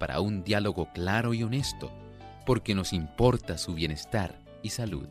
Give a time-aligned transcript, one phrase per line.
[0.00, 1.92] para un diálogo claro y honesto,
[2.46, 5.06] porque nos importa su bienestar y salud.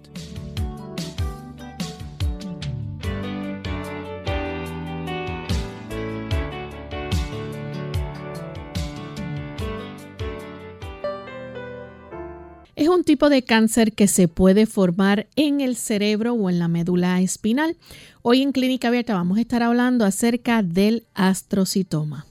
[12.75, 16.67] Es un tipo de cáncer que se puede formar en el cerebro o en la
[16.67, 17.77] médula espinal.
[18.23, 22.28] Hoy en Clínica Abierta vamos a estar hablando acerca del astrocitoma.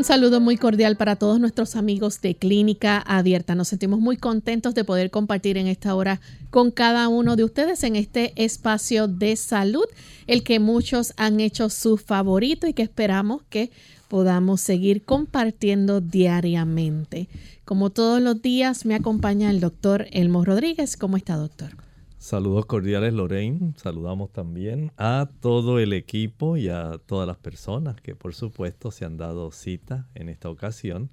[0.00, 3.54] Un saludo muy cordial para todos nuestros amigos de Clínica Abierta.
[3.54, 7.84] Nos sentimos muy contentos de poder compartir en esta hora con cada uno de ustedes
[7.84, 9.84] en este espacio de salud,
[10.26, 13.72] el que muchos han hecho su favorito y que esperamos que
[14.08, 17.28] podamos seguir compartiendo diariamente.
[17.66, 20.96] Como todos los días, me acompaña el doctor Elmo Rodríguez.
[20.96, 21.76] ¿Cómo está, doctor?
[22.20, 28.14] Saludos cordiales Lorraine, saludamos también a todo el equipo y a todas las personas que
[28.14, 31.10] por supuesto se han dado cita en esta ocasión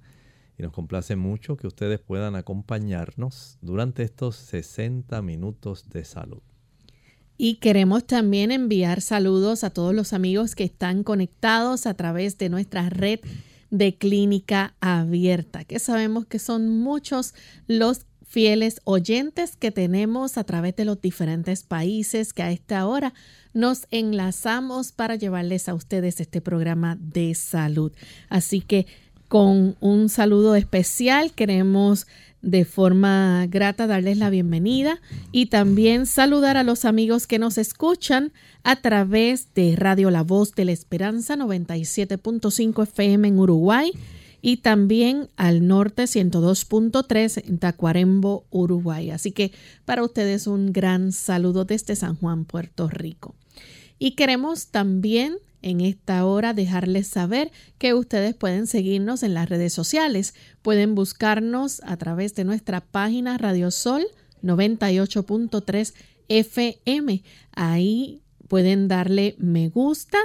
[0.58, 6.42] y nos complace mucho que ustedes puedan acompañarnos durante estos 60 minutos de salud.
[7.38, 12.50] Y queremos también enviar saludos a todos los amigos que están conectados a través de
[12.50, 13.20] nuestra red
[13.70, 17.32] de clínica abierta, que sabemos que son muchos
[17.66, 23.14] los fieles oyentes que tenemos a través de los diferentes países que a esta hora
[23.54, 27.90] nos enlazamos para llevarles a ustedes este programa de salud.
[28.28, 28.86] Así que
[29.28, 32.06] con un saludo especial queremos
[32.42, 35.00] de forma grata darles la bienvenida
[35.32, 40.54] y también saludar a los amigos que nos escuchan a través de Radio La Voz
[40.54, 43.92] de la Esperanza 97.5 FM en Uruguay
[44.40, 49.10] y también al norte 102.3 en Tacuarembo, Uruguay.
[49.10, 49.52] Así que
[49.84, 53.34] para ustedes un gran saludo desde San Juan, Puerto Rico.
[53.98, 59.72] Y queremos también en esta hora dejarles saber que ustedes pueden seguirnos en las redes
[59.72, 60.34] sociales.
[60.62, 64.06] Pueden buscarnos a través de nuestra página Radio Sol
[64.42, 65.94] 98.3
[66.28, 67.22] FM.
[67.52, 70.18] Ahí pueden darle me gusta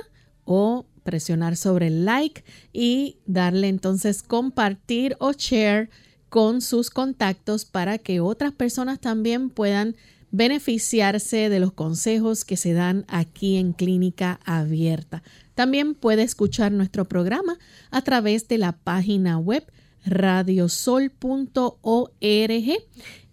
[0.45, 5.89] o presionar sobre el like y darle entonces compartir o share
[6.29, 9.95] con sus contactos para que otras personas también puedan
[10.31, 15.21] beneficiarse de los consejos que se dan aquí en Clínica Abierta.
[15.53, 17.59] También puede escuchar nuestro programa
[17.91, 19.63] a través de la página web
[20.05, 21.13] radiosol.org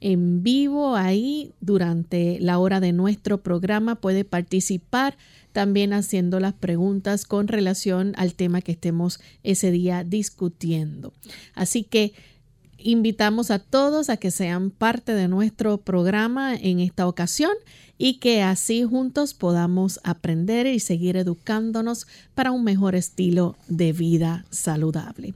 [0.01, 5.17] en vivo ahí durante la hora de nuestro programa puede participar
[5.53, 11.13] también haciendo las preguntas con relación al tema que estemos ese día discutiendo.
[11.55, 12.15] Así que
[12.79, 17.53] invitamos a todos a que sean parte de nuestro programa en esta ocasión
[17.99, 24.47] y que así juntos podamos aprender y seguir educándonos para un mejor estilo de vida
[24.51, 25.35] saludable.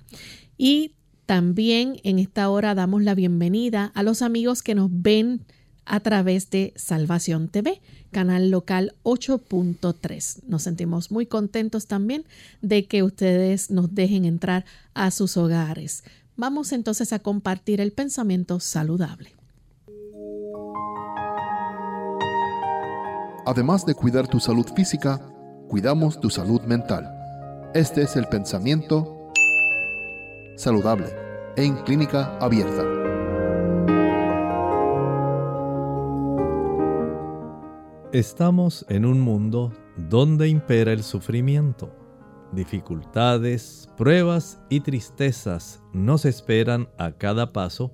[0.56, 0.92] Y
[1.26, 5.40] también en esta hora damos la bienvenida a los amigos que nos ven
[5.86, 7.80] a través de Salvación TV,
[8.10, 10.42] canal local 8.3.
[10.46, 12.24] Nos sentimos muy contentos también
[12.62, 14.64] de que ustedes nos dejen entrar
[14.94, 16.04] a sus hogares.
[16.36, 19.34] Vamos entonces a compartir el pensamiento saludable.
[23.46, 25.20] Además de cuidar tu salud física,
[25.68, 27.10] cuidamos tu salud mental.
[27.74, 29.13] Este es el pensamiento
[30.56, 31.06] saludable
[31.56, 32.82] en clínica abierta.
[38.12, 41.90] Estamos en un mundo donde impera el sufrimiento.
[42.52, 47.92] Dificultades, pruebas y tristezas nos esperan a cada paso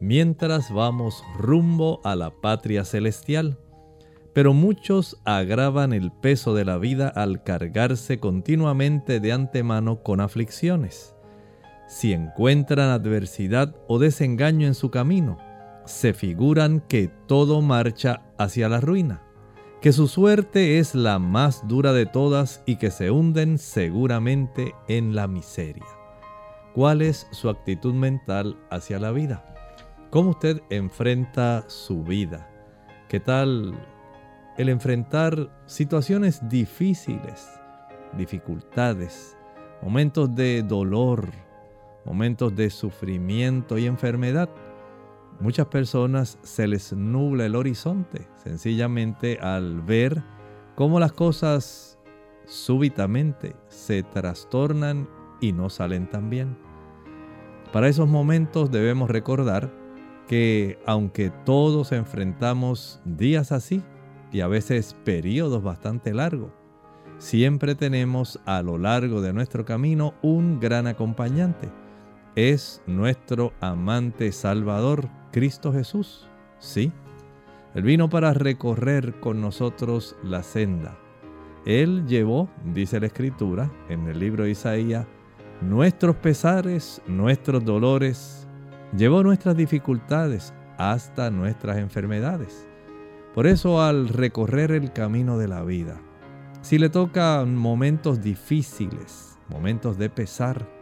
[0.00, 3.58] mientras vamos rumbo a la patria celestial.
[4.32, 11.15] Pero muchos agravan el peso de la vida al cargarse continuamente de antemano con aflicciones.
[11.86, 15.38] Si encuentran adversidad o desengaño en su camino,
[15.84, 19.22] se figuran que todo marcha hacia la ruina
[19.80, 25.14] que su suerte es la más dura de todas y que se hunden seguramente en
[25.14, 25.86] la miseria.
[26.74, 29.44] ¿Cuál es su actitud mental hacia la vida?
[30.10, 32.48] cómo usted enfrenta su vida.
[33.08, 33.74] ¿Qué tal
[34.56, 37.60] el enfrentar situaciones difíciles,
[38.16, 39.36] dificultades,
[39.82, 41.28] momentos de dolor,
[42.06, 44.48] momentos de sufrimiento y enfermedad?
[45.40, 50.22] Muchas personas se les nubla el horizonte sencillamente al ver
[50.76, 51.98] cómo las cosas
[52.46, 55.08] súbitamente se trastornan
[55.40, 56.56] y no salen tan bien.
[57.72, 59.70] Para esos momentos debemos recordar
[60.26, 63.82] que aunque todos enfrentamos días así
[64.32, 66.52] y a veces periodos bastante largos,
[67.18, 71.68] siempre tenemos a lo largo de nuestro camino un gran acompañante.
[72.36, 76.28] Es nuestro amante Salvador, Cristo Jesús.
[76.58, 76.92] Sí,
[77.74, 80.98] Él vino para recorrer con nosotros la senda.
[81.64, 85.06] Él llevó, dice la Escritura en el libro de Isaías,
[85.62, 88.46] nuestros pesares, nuestros dolores,
[88.94, 92.68] llevó nuestras dificultades hasta nuestras enfermedades.
[93.34, 95.98] Por eso al recorrer el camino de la vida,
[96.60, 100.75] si le tocan momentos difíciles, momentos de pesar,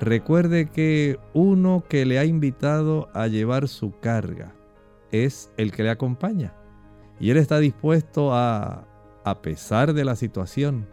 [0.00, 4.54] recuerde que uno que le ha invitado a llevar su carga
[5.12, 6.54] es el que le acompaña.
[7.18, 8.86] Y Él está dispuesto a,
[9.24, 10.88] a pesar de la situación,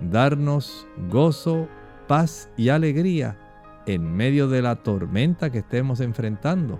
[0.00, 1.68] darnos gozo
[2.06, 3.38] paz y alegría
[3.86, 6.78] en medio de la tormenta que estemos enfrentando,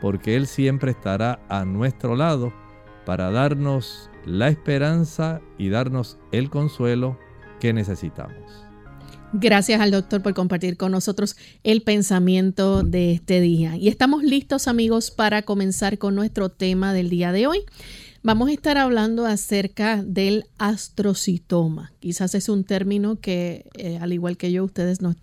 [0.00, 2.52] porque Él siempre estará a nuestro lado
[3.04, 7.18] para darnos la esperanza y darnos el consuelo
[7.60, 8.71] que necesitamos.
[9.34, 13.78] Gracias al doctor por compartir con nosotros el pensamiento de este día.
[13.78, 17.60] Y estamos listos amigos para comenzar con nuestro tema del día de hoy.
[18.22, 21.92] Vamos a estar hablando acerca del astrocitoma.
[21.98, 25.14] Quizás es un término que, eh, al igual que yo, ustedes no,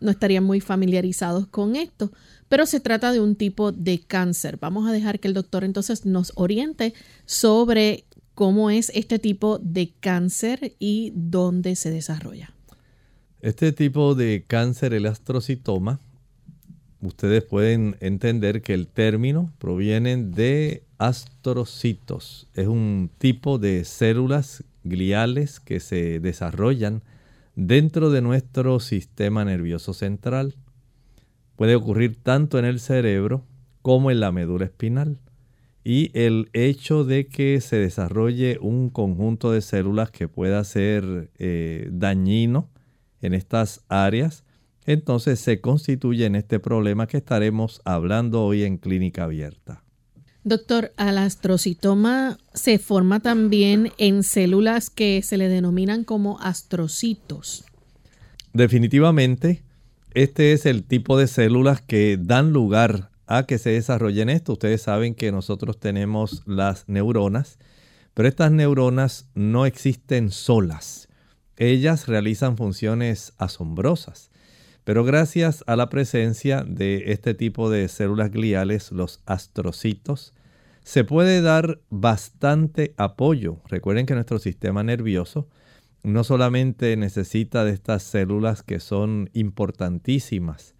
[0.00, 2.12] no estarían muy familiarizados con esto,
[2.48, 4.56] pero se trata de un tipo de cáncer.
[4.60, 6.94] Vamos a dejar que el doctor entonces nos oriente
[7.26, 8.04] sobre
[8.34, 12.51] cómo es este tipo de cáncer y dónde se desarrolla.
[13.42, 15.98] Este tipo de cáncer, el astrocitoma,
[17.00, 22.46] ustedes pueden entender que el término proviene de astrocitos.
[22.54, 27.02] Es un tipo de células gliales que se desarrollan
[27.56, 30.54] dentro de nuestro sistema nervioso central.
[31.56, 33.44] Puede ocurrir tanto en el cerebro
[33.82, 35.18] como en la médula espinal.
[35.82, 41.88] Y el hecho de que se desarrolle un conjunto de células que pueda ser eh,
[41.90, 42.68] dañino
[43.22, 44.44] en estas áreas,
[44.84, 49.82] entonces se constituye en este problema que estaremos hablando hoy en clínica abierta.
[50.44, 57.64] Doctor, al astrocitoma se forma también en células que se le denominan como astrocitos.
[58.52, 59.62] Definitivamente,
[60.14, 64.54] este es el tipo de células que dan lugar a que se desarrollen esto.
[64.54, 67.58] Ustedes saben que nosotros tenemos las neuronas,
[68.12, 71.08] pero estas neuronas no existen solas.
[71.62, 74.32] Ellas realizan funciones asombrosas.
[74.82, 80.34] Pero gracias a la presencia de este tipo de células gliales, los astrocitos,
[80.82, 83.60] se puede dar bastante apoyo.
[83.68, 85.48] Recuerden que nuestro sistema nervioso
[86.02, 90.74] no solamente necesita de estas células que son importantísimas,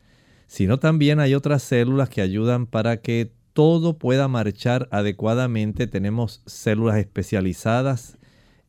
[0.48, 5.86] sino también hay otras células que ayudan para que todo pueda marchar adecuadamente.
[5.86, 8.18] Tenemos células especializadas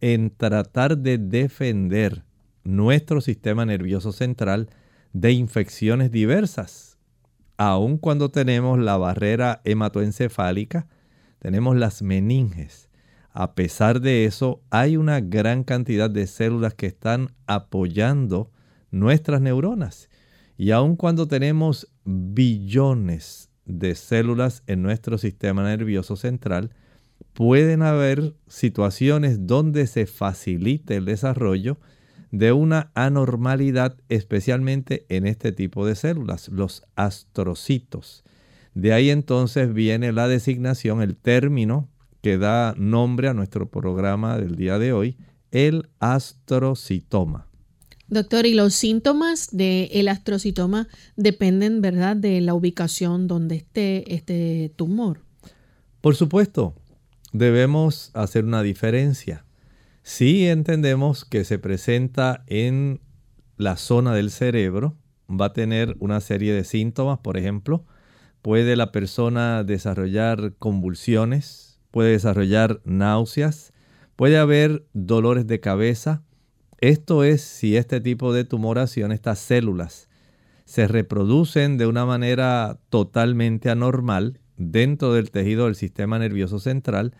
[0.03, 2.25] en tratar de defender
[2.65, 4.67] nuestro sistema nervioso central
[5.13, 6.97] de infecciones diversas.
[7.55, 10.87] Aun cuando tenemos la barrera hematoencefálica,
[11.39, 12.89] tenemos las meninges.
[13.31, 18.51] A pesar de eso, hay una gran cantidad de células que están apoyando
[18.91, 20.09] nuestras neuronas.
[20.57, 26.71] Y aun cuando tenemos billones de células en nuestro sistema nervioso central,
[27.33, 31.77] pueden haber situaciones donde se facilite el desarrollo
[32.31, 38.23] de una anormalidad, especialmente en este tipo de células, los astrocitos.
[38.73, 41.89] De ahí entonces viene la designación, el término
[42.21, 45.17] que da nombre a nuestro programa del día de hoy,
[45.51, 47.47] el astrocitoma.
[48.07, 55.21] Doctor, y los síntomas del astrocitoma dependen, ¿verdad?, de la ubicación donde esté este tumor.
[56.01, 56.75] Por supuesto,
[57.33, 59.45] debemos hacer una diferencia.
[60.03, 63.01] Si entendemos que se presenta en
[63.57, 64.95] la zona del cerebro,
[65.29, 67.85] va a tener una serie de síntomas, por ejemplo,
[68.41, 73.73] puede la persona desarrollar convulsiones, puede desarrollar náuseas,
[74.15, 76.23] puede haber dolores de cabeza.
[76.79, 80.09] Esto es si este tipo de tumoración, estas células,
[80.65, 87.13] se reproducen de una manera totalmente anormal dentro del tejido del sistema nervioso central,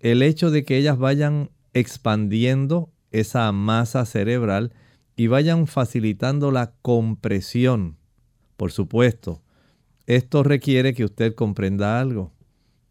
[0.00, 4.72] el hecho de que ellas vayan expandiendo esa masa cerebral
[5.16, 7.96] y vayan facilitando la compresión.
[8.56, 9.42] Por supuesto,
[10.06, 12.32] esto requiere que usted comprenda algo.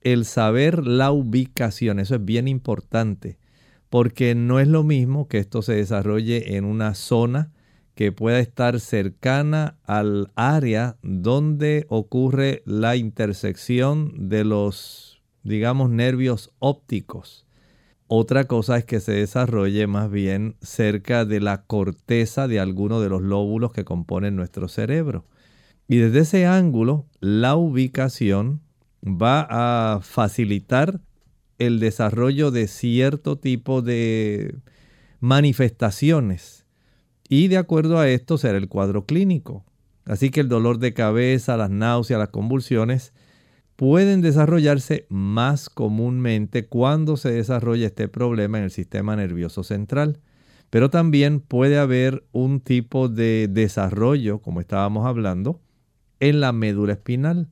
[0.01, 3.37] El saber la ubicación, eso es bien importante,
[3.89, 7.51] porque no es lo mismo que esto se desarrolle en una zona
[7.95, 17.45] que pueda estar cercana al área donde ocurre la intersección de los, digamos, nervios ópticos.
[18.07, 23.09] Otra cosa es que se desarrolle más bien cerca de la corteza de alguno de
[23.09, 25.25] los lóbulos que componen nuestro cerebro.
[25.87, 28.61] Y desde ese ángulo, la ubicación
[29.03, 30.99] va a facilitar
[31.57, 34.55] el desarrollo de cierto tipo de
[35.19, 36.54] manifestaciones.
[37.27, 39.65] Y de acuerdo a esto será el cuadro clínico.
[40.05, 43.13] Así que el dolor de cabeza, las náuseas, las convulsiones
[43.75, 50.19] pueden desarrollarse más comúnmente cuando se desarrolla este problema en el sistema nervioso central.
[50.69, 55.61] Pero también puede haber un tipo de desarrollo, como estábamos hablando,
[56.19, 57.49] en la médula espinal,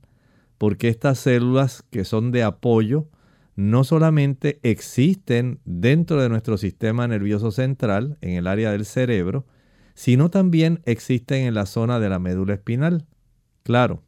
[0.58, 3.08] porque estas células que son de apoyo
[3.56, 9.46] no solamente existen dentro de nuestro sistema nervioso central, en el área del cerebro,
[9.94, 13.06] sino también existen en la zona de la médula espinal.
[13.62, 14.02] Claro,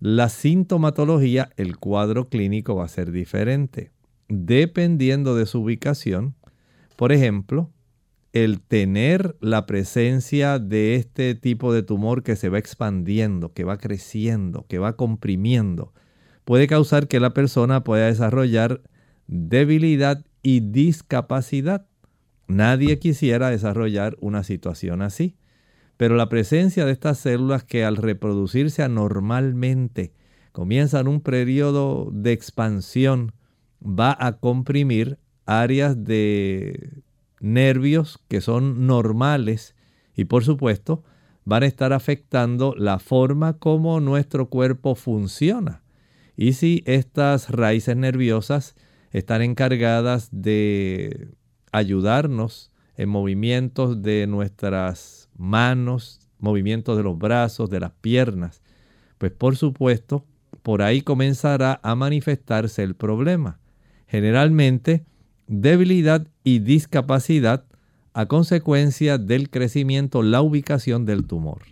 [0.00, 3.92] la sintomatología, el cuadro clínico va a ser diferente,
[4.28, 6.34] dependiendo de su ubicación.
[6.96, 7.70] Por ejemplo,
[8.32, 13.78] el tener la presencia de este tipo de tumor que se va expandiendo, que va
[13.78, 15.92] creciendo, que va comprimiendo,
[16.44, 18.82] puede causar que la persona pueda desarrollar
[19.26, 21.86] debilidad y discapacidad.
[22.50, 25.36] Nadie quisiera desarrollar una situación así,
[25.96, 30.14] pero la presencia de estas células que al reproducirse anormalmente
[30.50, 33.34] comienzan un periodo de expansión
[33.80, 37.04] va a comprimir áreas de
[37.38, 39.76] nervios que son normales
[40.16, 41.04] y por supuesto
[41.44, 45.84] van a estar afectando la forma como nuestro cuerpo funciona.
[46.36, 48.74] Y si estas raíces nerviosas
[49.12, 51.28] están encargadas de
[51.72, 58.62] ayudarnos en movimientos de nuestras manos, movimientos de los brazos, de las piernas,
[59.18, 60.24] pues por supuesto
[60.62, 63.58] por ahí comenzará a manifestarse el problema.
[64.06, 65.04] Generalmente
[65.46, 67.64] debilidad y discapacidad
[68.12, 71.62] a consecuencia del crecimiento, la ubicación del tumor.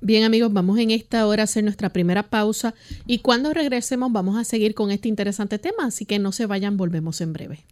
[0.00, 2.74] Bien amigos, vamos en esta hora a hacer nuestra primera pausa
[3.06, 6.76] y cuando regresemos vamos a seguir con este interesante tema, así que no se vayan,
[6.76, 7.64] volvemos en breve.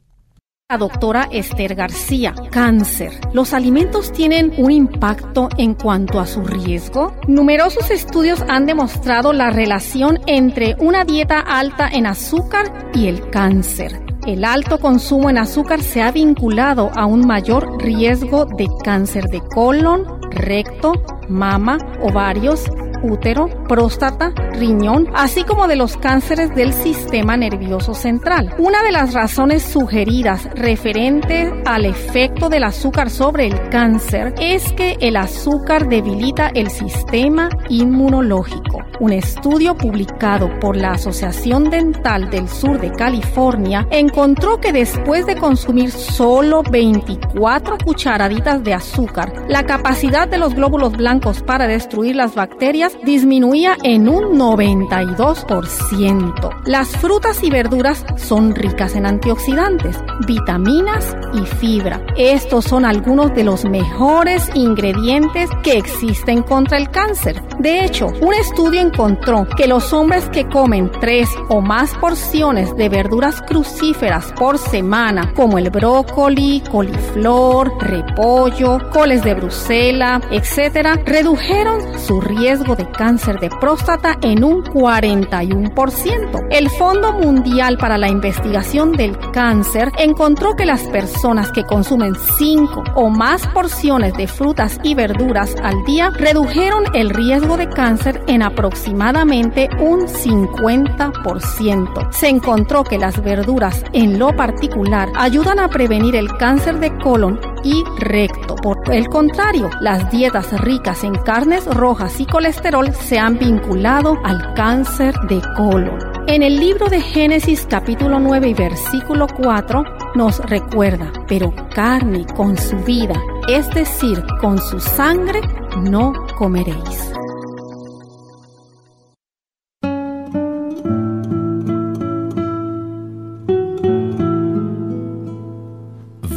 [0.71, 3.11] La doctora Esther García, cáncer.
[3.33, 7.13] ¿Los alimentos tienen un impacto en cuanto a su riesgo?
[7.27, 14.01] Numerosos estudios han demostrado la relación entre una dieta alta en azúcar y el cáncer.
[14.25, 19.41] El alto consumo en azúcar se ha vinculado a un mayor riesgo de cáncer de
[19.41, 20.93] colon, recto,
[21.31, 22.65] mama, ovarios,
[23.03, 28.55] útero, próstata, riñón, así como de los cánceres del sistema nervioso central.
[28.59, 34.97] Una de las razones sugeridas referente al efecto del azúcar sobre el cáncer es que
[35.01, 38.81] el azúcar debilita el sistema inmunológico.
[39.01, 45.37] Un estudio publicado por la Asociación Dental del Sur de California encontró que después de
[45.37, 52.35] consumir solo 24 cucharaditas de azúcar, la capacidad de los glóbulos blancos para destruir las
[52.35, 56.63] bacterias disminuía en un 92%.
[56.65, 62.01] Las frutas y verduras son ricas en antioxidantes, vitaminas y fibra.
[62.17, 67.43] Estos son algunos de los mejores ingredientes que existen contra el cáncer.
[67.59, 72.89] De hecho, un estudio encontró que los hombres que comen tres o más porciones de
[72.89, 82.21] verduras crucíferas por semana, como el brócoli, coliflor, repollo, coles de Bruselas, etc., redujeron su
[82.21, 86.47] riesgo de cáncer de próstata en un 41%.
[86.51, 92.85] El Fondo Mundial para la Investigación del Cáncer encontró que las personas que consumen 5
[92.95, 98.43] o más porciones de frutas y verduras al día redujeron el riesgo de cáncer en
[98.43, 102.13] aproximadamente un 50%.
[102.13, 107.41] Se encontró que las verduras en lo particular ayudan a prevenir el cáncer de colon
[107.65, 108.55] y recto.
[108.57, 114.55] Por el contrario, las dietas ricas en carnes rojas y colesterol se han vinculado al
[114.55, 116.01] cáncer de colon.
[116.27, 119.85] En el libro de Génesis capítulo 9 y versículo 4
[120.17, 123.15] nos recuerda, pero carne con su vida,
[123.49, 125.41] es decir, con su sangre,
[125.89, 127.13] no comeréis.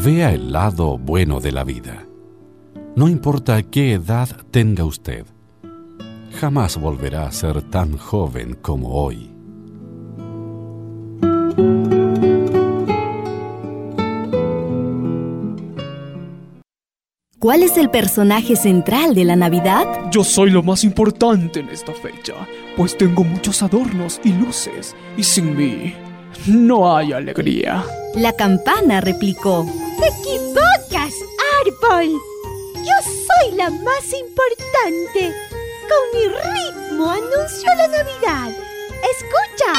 [0.06, 2.06] Vea el lado bueno de la vida
[2.96, 5.26] no importa qué edad tenga usted,
[6.40, 9.32] jamás volverá a ser tan joven como hoy.
[17.40, 20.12] ¿Cuál es el personaje central de la Navidad?
[20.12, 22.48] Yo soy lo más importante en esta fecha,
[22.78, 25.96] pues tengo muchos adornos y luces, y sin mí
[26.46, 27.84] no hay alegría.
[28.14, 29.66] La campana replicó.
[30.00, 31.16] ¡Te equivocas,
[31.60, 32.22] árbol!
[32.84, 35.34] Yo soy la más importante.
[35.88, 38.50] Con mi ritmo anuncio la Navidad.
[39.12, 39.74] ¡Escucha!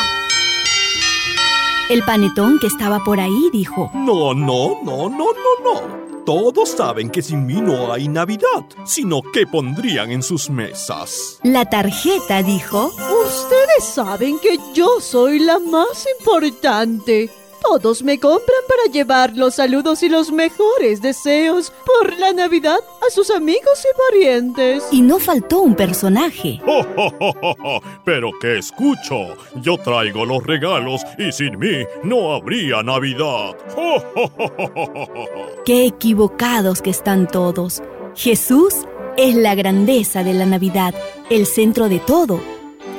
[1.90, 3.90] El panetón que estaba por ahí dijo.
[3.92, 6.04] No, no, no, no, no, no.
[6.24, 11.38] Todos saben que sin mí no hay Navidad, sino que pondrían en sus mesas.
[11.42, 17.28] La tarjeta dijo, Ustedes saben que yo soy la más importante.
[17.66, 23.10] Todos me compran para llevar los saludos y los mejores deseos por la Navidad a
[23.10, 24.84] sus amigos y parientes.
[24.90, 26.60] Y no faltó un personaje.
[26.66, 33.56] ¡Oh, Pero que escucho, yo traigo los regalos y sin mí no habría Navidad.
[35.64, 37.82] ¡Qué equivocados que están todos!
[38.14, 38.74] Jesús
[39.16, 40.94] es la grandeza de la Navidad,
[41.30, 42.40] el centro de todo.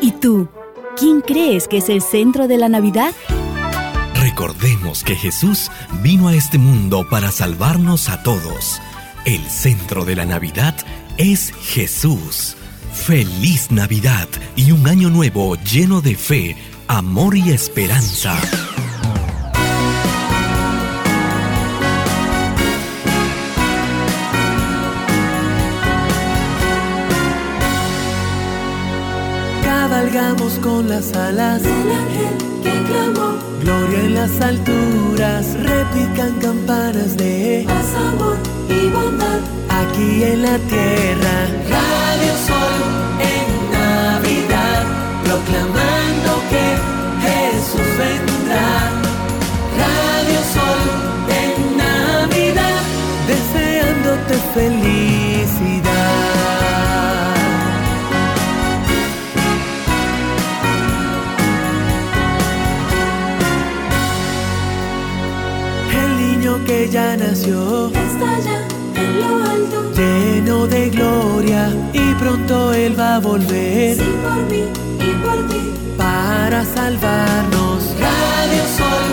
[0.01, 0.47] ¿Y tú?
[0.97, 3.13] ¿Quién crees que es el centro de la Navidad?
[4.37, 5.71] Recordemos que Jesús
[6.03, 8.81] vino a este mundo para salvarnos a todos.
[9.23, 10.75] El centro de la Navidad
[11.15, 12.57] es Jesús.
[12.91, 14.27] Feliz Navidad
[14.57, 16.57] y un año nuevo lleno de fe,
[16.89, 18.37] amor y esperanza.
[29.63, 33.34] Cabalgamos con las alas del ángel que clamó.
[33.65, 38.37] Gloria en las alturas, repican campanas de paz, amor
[38.69, 39.39] y bondad.
[39.69, 41.35] Aquí en la tierra,
[41.75, 42.81] Radio Sol
[43.33, 43.47] en
[43.79, 44.83] Navidad,
[45.23, 46.65] proclamando que
[47.25, 48.69] Jesús vendrá.
[49.83, 50.85] Radio Sol
[51.41, 52.81] en Navidad,
[53.27, 54.94] deseándote felicidad.
[66.85, 68.67] Que ya nació está ya
[69.01, 73.97] en lo alto, lleno de gloria y pronto él va a volver.
[73.97, 74.63] Sí, por mí
[74.99, 77.79] y por ti, para salvarnos.
[77.99, 79.09] Radio Sol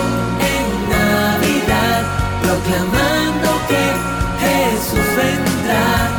[0.53, 2.01] en Navidad,
[2.43, 3.83] proclamando que
[4.43, 6.11] Jesús vendrá.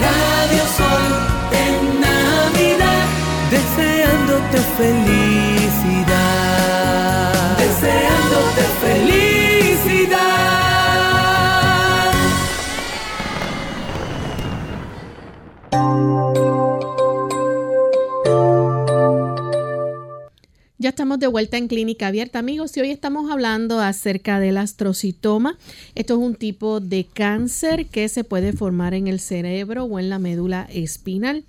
[0.00, 1.17] Radio Sol
[20.98, 25.56] estamos de vuelta en Clínica Abierta, amigos, y hoy estamos hablando acerca del astrocitoma.
[25.94, 30.10] Esto es un tipo de cáncer que se puede formar en el cerebro o en
[30.10, 31.44] la médula espinal.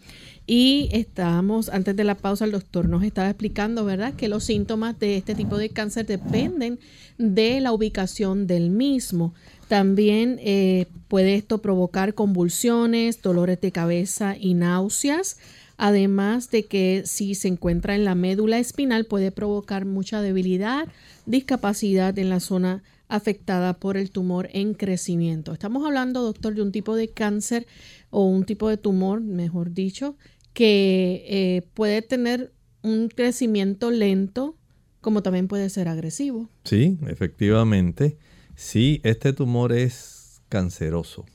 [0.45, 4.99] Y estábamos, antes de la pausa, el doctor nos estaba explicando, ¿verdad?, que los síntomas
[4.99, 6.79] de este tipo de cáncer dependen
[7.17, 9.33] de la ubicación del mismo.
[9.67, 15.37] También eh, puede esto provocar convulsiones, dolores de cabeza y náuseas
[15.79, 20.87] además de que si se encuentra en la médula espinal puede provocar mucha debilidad,
[21.25, 25.53] discapacidad en la zona afectada por el tumor en crecimiento.
[25.53, 27.65] Estamos hablando, doctor, de un tipo de cáncer
[28.09, 30.17] o un tipo de tumor, mejor dicho,
[30.53, 32.51] que eh, puede tener
[32.83, 34.57] un crecimiento lento,
[34.99, 36.49] como también puede ser agresivo.
[36.65, 38.17] Sí, efectivamente.
[38.55, 41.25] Sí, este tumor es canceroso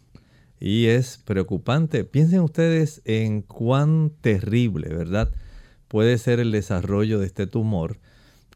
[0.61, 2.05] y es preocupante.
[2.05, 5.33] Piensen ustedes en cuán terrible, ¿verdad?
[5.88, 7.99] Puede ser el desarrollo de este tumor,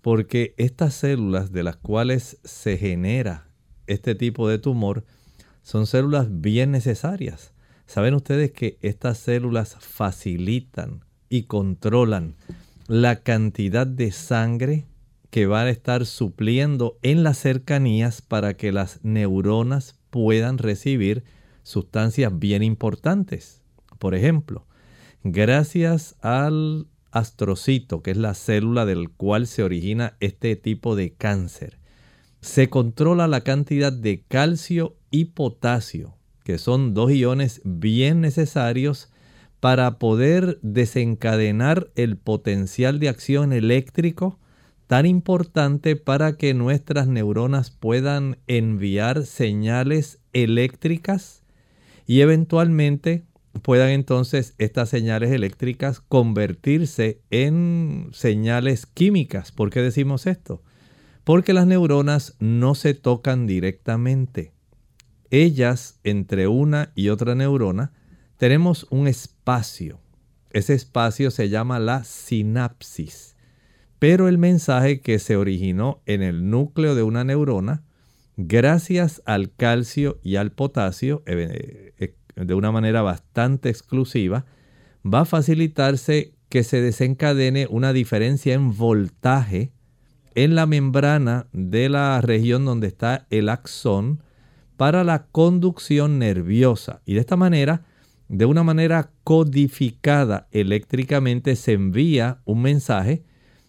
[0.03, 3.49] porque estas células de las cuales se genera
[3.87, 5.05] este tipo de tumor
[5.63, 7.53] son células bien necesarias.
[7.87, 12.37] Saben ustedes que estas células facilitan y controlan
[12.87, 14.87] la cantidad de sangre
[15.31, 21.25] que van a estar supliendo en las cercanías para que las neuronas puedan recibir
[21.69, 23.63] sustancias bien importantes.
[23.99, 24.67] Por ejemplo,
[25.23, 31.79] gracias al astrocito, que es la célula del cual se origina este tipo de cáncer,
[32.41, 39.11] se controla la cantidad de calcio y potasio, que son dos iones bien necesarios
[39.61, 44.39] para poder desencadenar el potencial de acción eléctrico
[44.87, 51.38] tan importante para que nuestras neuronas puedan enviar señales eléctricas
[52.09, 53.27] y eventualmente
[53.63, 59.53] puedan entonces estas señales eléctricas convertirse en señales químicas.
[59.53, 60.63] ¿Por qué decimos esto?
[61.23, 64.55] Porque las neuronas no se tocan directamente.
[65.31, 67.93] Ellas, entre una y otra neurona,
[68.39, 70.01] tenemos un espacio.
[70.51, 73.37] Ese espacio se llama la sinapsis.
[73.99, 77.83] Pero el mensaje que se originó en el núcleo de una neurona,
[78.39, 84.47] gracias al calcio y al potasio, eh, eh, de una manera bastante exclusiva,
[85.05, 89.73] va a facilitarse que se desencadene una diferencia en voltaje
[90.37, 94.23] en la membrana de la región donde está el axón
[94.77, 97.03] para la conducción nerviosa.
[97.05, 97.83] Y de esta manera,
[98.29, 103.25] de una manera codificada eléctricamente, se envía un mensaje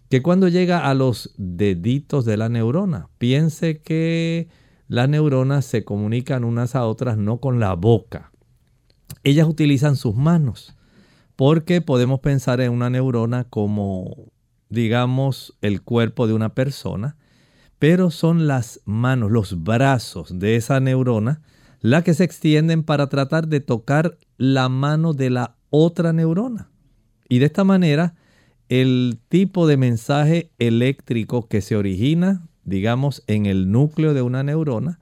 [0.09, 4.47] que cuando llega a los deditos de la neurona, piense que
[4.87, 8.31] las neuronas se comunican unas a otras no con la boca.
[9.23, 10.75] Ellas utilizan sus manos,
[11.35, 14.31] porque podemos pensar en una neurona como,
[14.69, 17.17] digamos, el cuerpo de una persona,
[17.77, 21.41] pero son las manos, los brazos de esa neurona
[21.81, 26.69] las que se extienden para tratar de tocar la mano de la otra neurona.
[27.29, 28.15] Y de esta manera,
[28.69, 34.99] el tipo de mensaje eléctrico que se origina, digamos, en el núcleo de una neurona,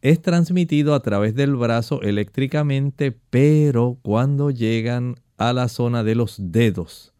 [0.00, 6.36] es transmitido a través del brazo eléctricamente, pero cuando llegan a la zona de los
[6.38, 7.12] dedos,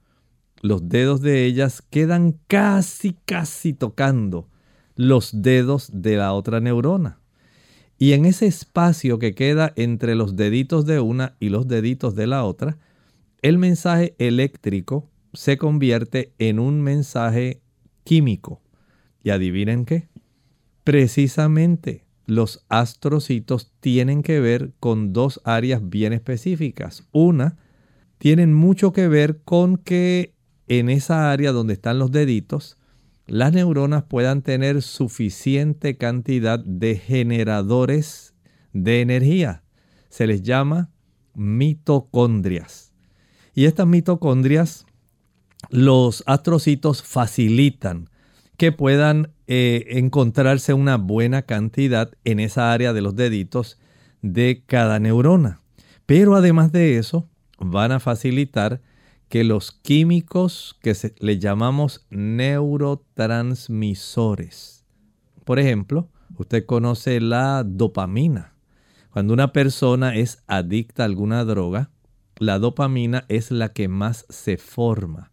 [0.62, 4.48] los dedos de ellas quedan casi, casi tocando
[4.94, 7.18] los dedos de la otra neurona.
[7.98, 12.26] Y en ese espacio que queda entre los deditos de una y los deditos de
[12.26, 12.78] la otra,
[13.42, 17.62] el mensaje eléctrico se convierte en un mensaje
[18.04, 18.62] químico.
[19.22, 20.08] Y adivinen qué,
[20.84, 27.06] precisamente los astrocitos tienen que ver con dos áreas bien específicas.
[27.12, 27.58] Una,
[28.18, 30.34] tienen mucho que ver con que
[30.68, 32.78] en esa área donde están los deditos,
[33.26, 38.34] las neuronas puedan tener suficiente cantidad de generadores
[38.72, 39.62] de energía.
[40.08, 40.90] Se les llama
[41.34, 42.92] mitocondrias.
[43.54, 44.86] Y estas mitocondrias,
[45.68, 48.08] los astrocitos facilitan
[48.56, 53.78] que puedan eh, encontrarse una buena cantidad en esa área de los deditos
[54.22, 55.60] de cada neurona.
[56.06, 58.80] Pero además de eso, van a facilitar
[59.28, 64.84] que los químicos que se, le llamamos neurotransmisores.
[65.44, 68.54] Por ejemplo, usted conoce la dopamina.
[69.12, 71.90] Cuando una persona es adicta a alguna droga,
[72.36, 75.30] la dopamina es la que más se forma.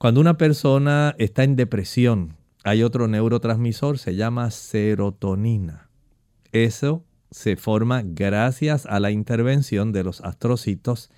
[0.00, 5.90] Cuando una persona está en depresión, hay otro neurotransmisor, se llama serotonina.
[6.52, 11.10] Eso se forma gracias a la intervención de los astrocitos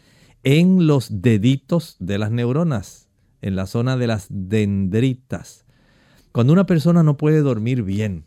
[0.42, 3.08] en los deditos de las neuronas,
[3.40, 5.64] en la zona de las dendritas.
[6.32, 8.24] Cuando una persona no puede dormir bien,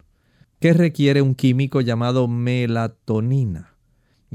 [0.62, 3.75] ¿qué requiere un químico llamado melatonina?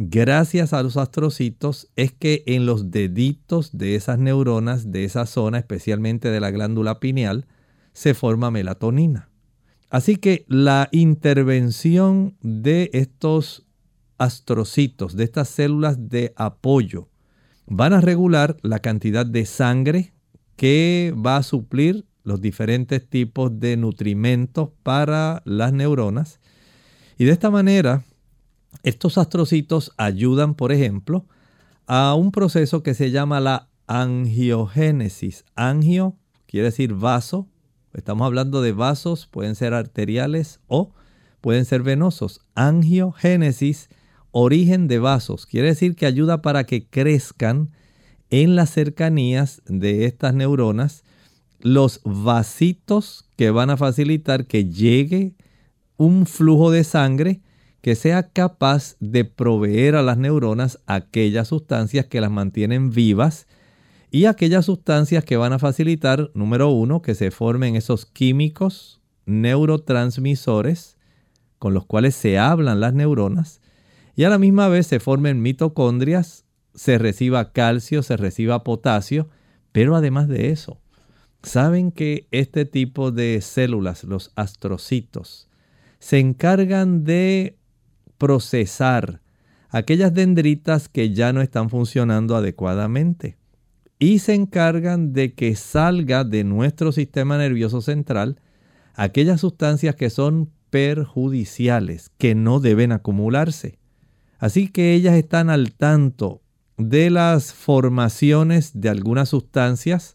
[0.03, 5.59] Gracias a los astrocitos es que en los deditos de esas neuronas, de esa zona,
[5.59, 7.47] especialmente de la glándula pineal,
[7.93, 9.29] se forma melatonina.
[9.91, 13.67] Así que la intervención de estos
[14.17, 17.11] astrocitos, de estas células de apoyo,
[17.67, 20.15] van a regular la cantidad de sangre
[20.57, 26.41] que va a suplir los diferentes tipos de nutrimentos para las neuronas.
[27.19, 28.03] Y de esta manera,
[28.83, 31.27] estos astrocitos ayudan, por ejemplo,
[31.87, 35.45] a un proceso que se llama la angiogénesis.
[35.57, 37.49] Angio quiere decir vaso.
[37.93, 40.93] Estamos hablando de vasos, pueden ser arteriales o
[41.41, 42.41] pueden ser venosos.
[42.55, 43.89] Angiogénesis
[44.31, 45.47] origen de vasos.
[45.47, 47.71] Quiere decir que ayuda para que crezcan
[48.31, 51.03] en las cercanías de estas neuronas
[51.59, 55.35] los vasitos que van a facilitar que llegue
[55.97, 57.41] un flujo de sangre
[57.83, 63.47] que sea capaz de proveer a las neuronas aquellas sustancias que las mantienen vivas
[64.11, 70.99] y aquellas sustancias que van a facilitar, número uno, que se formen esos químicos neurotransmisores
[71.59, 73.61] con los cuales se hablan las neuronas
[74.17, 79.29] y a la misma vez se formen mitocondrias, se reciba calcio, se reciba potasio,
[79.73, 80.81] pero además de eso,
[81.43, 85.49] saben que este tipo de células, los astrocitos,
[86.01, 87.60] se encargan de
[88.21, 89.23] procesar
[89.71, 93.39] aquellas dendritas que ya no están funcionando adecuadamente
[93.99, 98.39] y se encargan de que salga de nuestro sistema nervioso central
[98.95, 103.79] aquellas sustancias que son perjudiciales, que no deben acumularse.
[104.39, 106.43] Así que ellas están al tanto
[106.77, 110.15] de las formaciones de algunas sustancias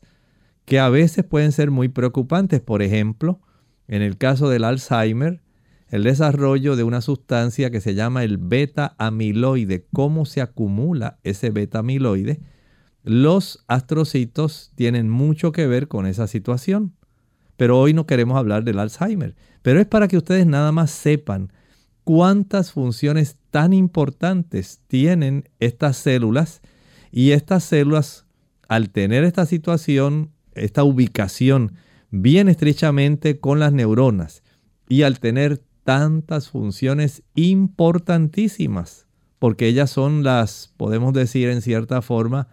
[0.65, 2.62] que a veces pueden ser muy preocupantes.
[2.62, 3.39] Por ejemplo,
[3.88, 5.41] en el caso del Alzheimer,
[5.95, 11.51] el desarrollo de una sustancia que se llama el beta amiloide, cómo se acumula ese
[11.51, 12.41] beta amiloide,
[13.03, 16.93] los astrocitos tienen mucho que ver con esa situación.
[17.55, 19.38] Pero hoy no queremos hablar del Alzheimer.
[19.62, 21.53] Pero es para que ustedes nada más sepan
[22.03, 26.62] cuántas funciones tan importantes tienen estas células.
[27.10, 28.25] Y estas células,
[28.67, 31.75] al tener esta situación, esta ubicación
[32.12, 34.43] bien estrechamente con las neuronas
[34.89, 39.06] y al tener tantas funciones importantísimas,
[39.39, 42.48] porque ellas son las, podemos decir en cierta forma,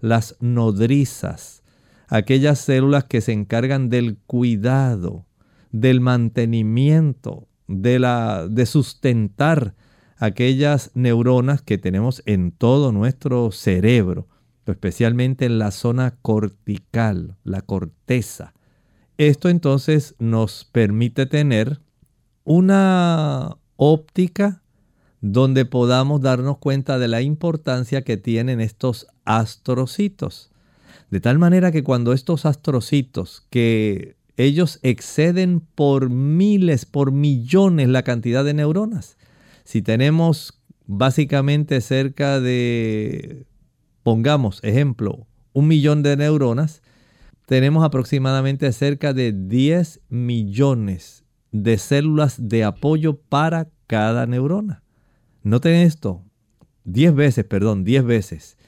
[0.00, 1.62] las nodrizas,
[2.08, 5.26] aquellas células que se encargan del cuidado,
[5.70, 9.74] del mantenimiento, de, la, de sustentar
[10.16, 14.28] aquellas neuronas que tenemos en todo nuestro cerebro,
[14.64, 18.54] especialmente en la zona cortical, la corteza.
[19.18, 21.82] Esto entonces nos permite tener
[22.48, 24.62] una óptica
[25.20, 30.50] donde podamos darnos cuenta de la importancia que tienen estos astrocitos.
[31.10, 38.02] De tal manera que cuando estos astrocitos, que ellos exceden por miles, por millones la
[38.02, 39.18] cantidad de neuronas,
[39.64, 43.44] si tenemos básicamente cerca de,
[44.02, 46.80] pongamos ejemplo, un millón de neuronas,
[47.44, 51.17] tenemos aproximadamente cerca de 10 millones
[51.52, 54.82] de células de apoyo para cada neurona.
[55.42, 56.22] Noten esto,
[56.84, 58.58] 10 veces, perdón, 10 veces.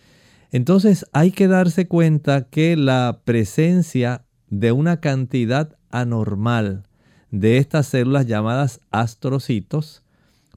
[0.50, 6.84] Entonces hay que darse cuenta que la presencia de una cantidad anormal
[7.30, 10.02] de estas células llamadas astrocitos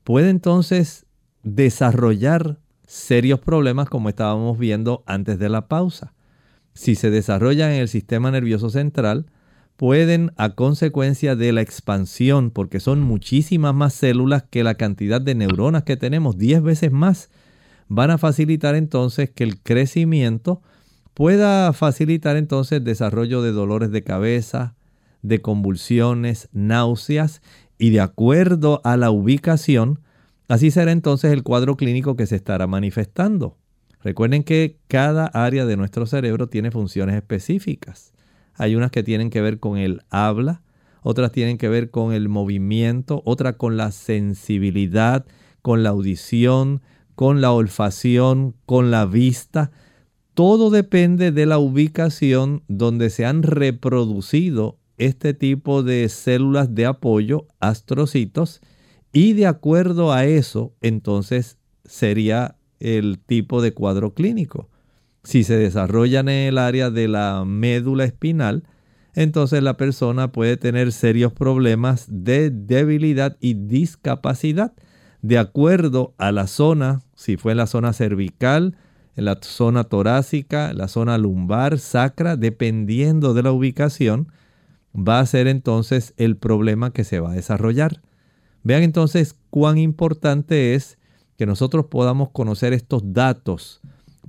[0.04, 1.06] puede entonces
[1.44, 6.14] desarrollar serios problemas como estábamos viendo antes de la pausa.
[6.74, 9.28] Si se desarrollan en el sistema nervioso central,
[9.76, 15.36] pueden a consecuencia de la expansión, porque son muchísimas más células que la cantidad de
[15.36, 17.30] neuronas que tenemos, 10 veces más,
[17.88, 20.62] van a facilitar entonces que el crecimiento
[21.14, 24.76] pueda facilitar entonces el desarrollo de dolores de cabeza,
[25.22, 27.42] de convulsiones, náuseas
[27.78, 30.00] y de acuerdo a la ubicación,
[30.48, 33.58] así será entonces el cuadro clínico que se estará manifestando.
[34.04, 38.14] Recuerden que cada área de nuestro cerebro tiene funciones específicas.
[38.56, 40.62] Hay unas que tienen que ver con el habla,
[41.02, 45.26] otras tienen que ver con el movimiento, otras con la sensibilidad,
[45.62, 46.82] con la audición,
[47.16, 49.72] con la olfacción, con la vista.
[50.34, 57.48] Todo depende de la ubicación donde se han reproducido este tipo de células de apoyo,
[57.60, 58.62] astrocitos,
[59.12, 64.70] y de acuerdo a eso, entonces sería el tipo de cuadro clínico.
[65.24, 68.64] Si se desarrollan en el área de la médula espinal,
[69.16, 74.74] entonces la persona puede tener serios problemas de debilidad y discapacidad
[75.22, 78.76] de acuerdo a la zona, si fue en la zona cervical,
[79.16, 84.32] en la zona torácica, la zona lumbar, sacra, dependiendo de la ubicación,
[84.94, 88.02] va a ser entonces el problema que se va a desarrollar.
[88.64, 90.98] Vean entonces cuán importante es
[91.38, 93.82] que nosotros podamos conocer estos datos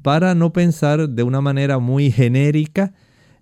[0.04, 2.92] para no pensar de una manera muy genérica,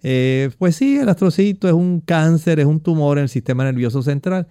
[0.05, 4.01] eh, pues sí, el astrocito es un cáncer, es un tumor en el sistema nervioso
[4.01, 4.47] central.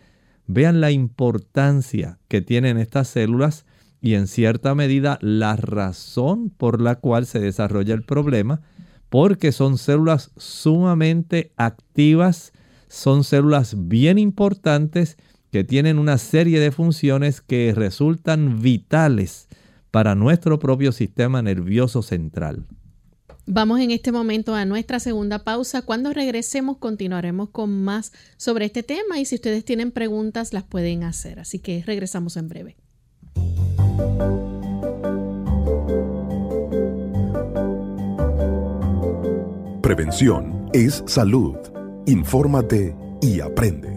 [0.45, 3.65] Vean la importancia que tienen estas células
[4.01, 8.59] y en cierta medida la razón por la cual se desarrolla el problema,
[9.07, 12.51] porque son células sumamente activas,
[12.89, 15.15] son células bien importantes
[15.49, 19.47] que tienen una serie de funciones que resultan vitales
[19.91, 22.65] para nuestro propio sistema nervioso central.
[23.45, 25.81] Vamos en este momento a nuestra segunda pausa.
[25.81, 31.03] Cuando regresemos continuaremos con más sobre este tema y si ustedes tienen preguntas las pueden
[31.03, 31.39] hacer.
[31.39, 32.77] Así que regresamos en breve.
[39.81, 41.57] Prevención es salud.
[42.05, 43.90] Infórmate y aprende.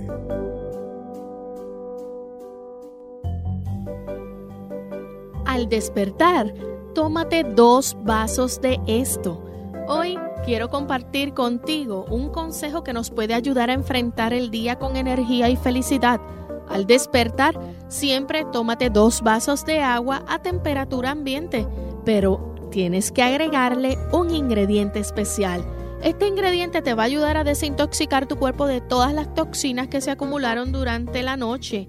[5.66, 6.54] Despertar,
[6.94, 9.42] tómate dos vasos de esto.
[9.88, 14.96] Hoy quiero compartir contigo un consejo que nos puede ayudar a enfrentar el día con
[14.96, 16.20] energía y felicidad.
[16.68, 21.66] Al despertar, siempre tómate dos vasos de agua a temperatura ambiente,
[22.04, 25.64] pero tienes que agregarle un ingrediente especial.
[26.02, 30.00] Este ingrediente te va a ayudar a desintoxicar tu cuerpo de todas las toxinas que
[30.00, 31.88] se acumularon durante la noche.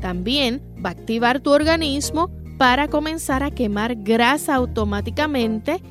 [0.00, 2.30] También va a activar tu organismo
[2.62, 5.82] para comenzar a quemar grasa automáticamente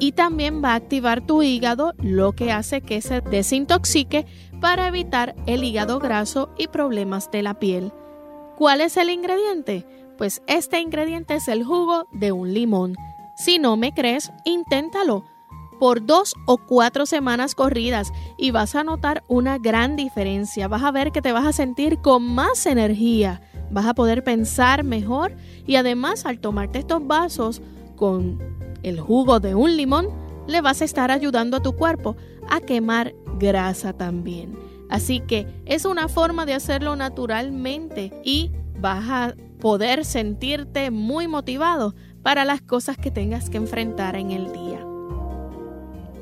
[0.00, 4.24] y también va a activar tu hígado, lo que hace que se desintoxique
[4.58, 7.92] para evitar el hígado graso y problemas de la piel.
[8.56, 9.86] ¿Cuál es el ingrediente?
[10.16, 12.96] Pues este ingrediente es el jugo de un limón.
[13.36, 15.26] Si no me crees, inténtalo
[15.78, 20.68] por dos o cuatro semanas corridas y vas a notar una gran diferencia.
[20.68, 23.42] Vas a ver que te vas a sentir con más energía,
[23.74, 25.32] vas a poder pensar mejor
[25.66, 27.60] y además al tomarte estos vasos
[27.96, 28.38] con
[28.82, 30.08] el jugo de un limón,
[30.46, 32.16] le vas a estar ayudando a tu cuerpo
[32.48, 34.56] a quemar grasa también.
[34.88, 41.94] Así que es una forma de hacerlo naturalmente y vas a poder sentirte muy motivado
[42.22, 44.86] para las cosas que tengas que enfrentar en el día.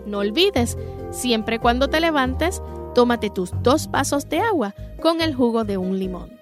[0.06, 0.78] No olvides,
[1.10, 2.62] siempre cuando te levantes,
[2.94, 6.41] tómate tus dos vasos de agua con el jugo de un limón.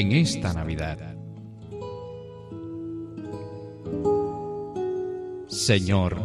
[0.00, 1.14] En esta Navidad.
[5.46, 6.16] Señor,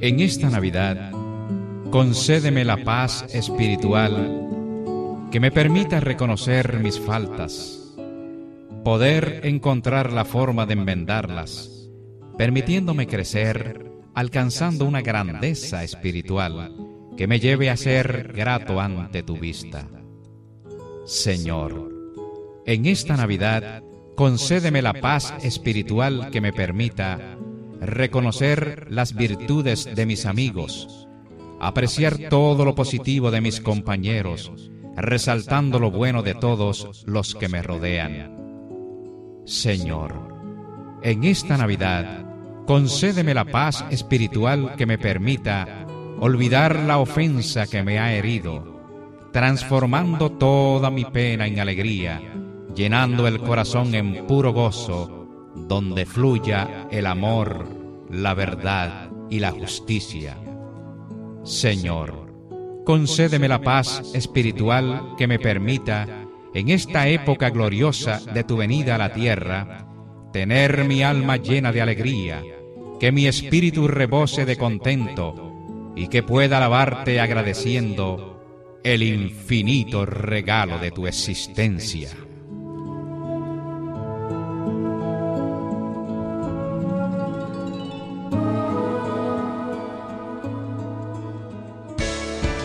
[0.00, 1.12] en esta Navidad,
[1.90, 4.48] concédeme la paz espiritual
[5.30, 7.94] que me permita reconocer mis faltas,
[8.82, 11.88] poder encontrar la forma de enmendarlas,
[12.36, 16.74] permitiéndome crecer, alcanzando una grandeza espiritual
[17.16, 19.86] que me lleve a ser grato ante tu vista.
[21.06, 21.91] Señor,
[22.64, 23.82] en esta Navidad,
[24.14, 27.36] concédeme la paz espiritual que me permita
[27.80, 31.08] reconocer las virtudes de mis amigos,
[31.60, 34.52] apreciar todo lo positivo de mis compañeros,
[34.96, 38.36] resaltando lo bueno de todos los que me rodean.
[39.44, 40.14] Señor,
[41.02, 42.24] en esta Navidad,
[42.66, 45.86] concédeme la paz espiritual que me permita
[46.20, 48.80] olvidar la ofensa que me ha herido,
[49.32, 52.22] transformando toda mi pena en alegría,
[52.74, 57.66] llenando el corazón en puro gozo, donde fluya el amor,
[58.10, 60.36] la verdad y la justicia.
[61.44, 62.32] Señor,
[62.84, 68.98] concédeme la paz espiritual que me permita, en esta época gloriosa de tu venida a
[68.98, 69.88] la tierra,
[70.32, 72.42] tener mi alma llena de alegría,
[73.00, 80.90] que mi espíritu rebose de contento y que pueda alabarte agradeciendo el infinito regalo de
[80.90, 82.10] tu existencia.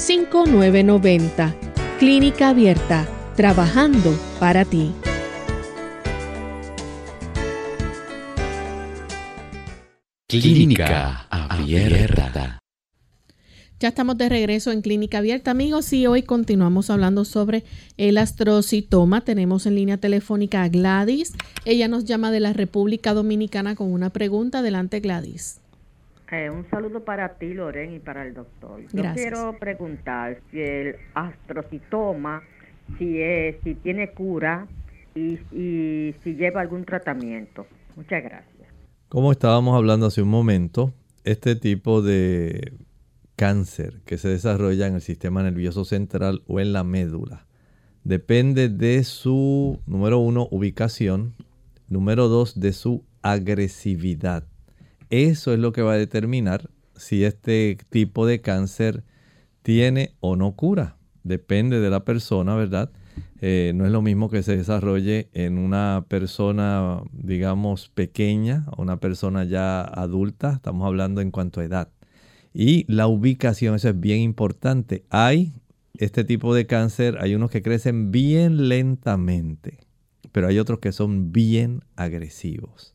[0.00, 1.54] 5990.
[1.98, 4.92] Clínica Abierta, trabajando para ti.
[10.26, 12.58] Clínica Abierta.
[13.78, 17.64] Ya estamos de regreso en Clínica Abierta, amigos, y hoy continuamos hablando sobre
[17.98, 19.20] el astrocitoma.
[19.20, 21.34] Tenemos en línea telefónica a Gladys.
[21.66, 24.60] Ella nos llama de la República Dominicana con una pregunta.
[24.60, 25.59] Adelante, Gladys.
[26.32, 28.82] Eh, un saludo para ti, Loren, y para el doctor.
[28.92, 32.42] Yo quiero preguntar si el astrocitoma,
[32.98, 34.66] si, es, si tiene cura
[35.14, 37.66] y, y si lleva algún tratamiento.
[37.96, 38.68] Muchas gracias.
[39.08, 40.92] Como estábamos hablando hace un momento,
[41.24, 42.74] este tipo de
[43.34, 47.46] cáncer que se desarrolla en el sistema nervioso central o en la médula
[48.04, 51.34] depende de su, número uno, ubicación,
[51.88, 54.44] número dos, de su agresividad.
[55.10, 59.04] Eso es lo que va a determinar si este tipo de cáncer
[59.62, 60.96] tiene o no cura.
[61.24, 62.90] Depende de la persona, ¿verdad?
[63.40, 69.44] Eh, no es lo mismo que se desarrolle en una persona, digamos, pequeña, una persona
[69.44, 70.52] ya adulta.
[70.52, 71.88] Estamos hablando en cuanto a edad.
[72.52, 75.04] Y la ubicación, eso es bien importante.
[75.10, 75.54] Hay
[75.94, 79.78] este tipo de cáncer, hay unos que crecen bien lentamente,
[80.32, 82.94] pero hay otros que son bien agresivos.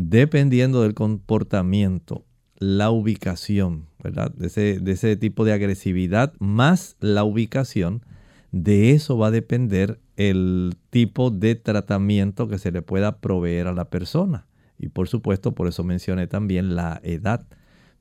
[0.00, 2.24] Dependiendo del comportamiento,
[2.60, 4.30] la ubicación, ¿verdad?
[4.32, 8.04] De ese, de ese tipo de agresividad más la ubicación,
[8.52, 13.72] de eso va a depender el tipo de tratamiento que se le pueda proveer a
[13.72, 14.46] la persona.
[14.78, 17.48] Y por supuesto, por eso mencioné también la edad,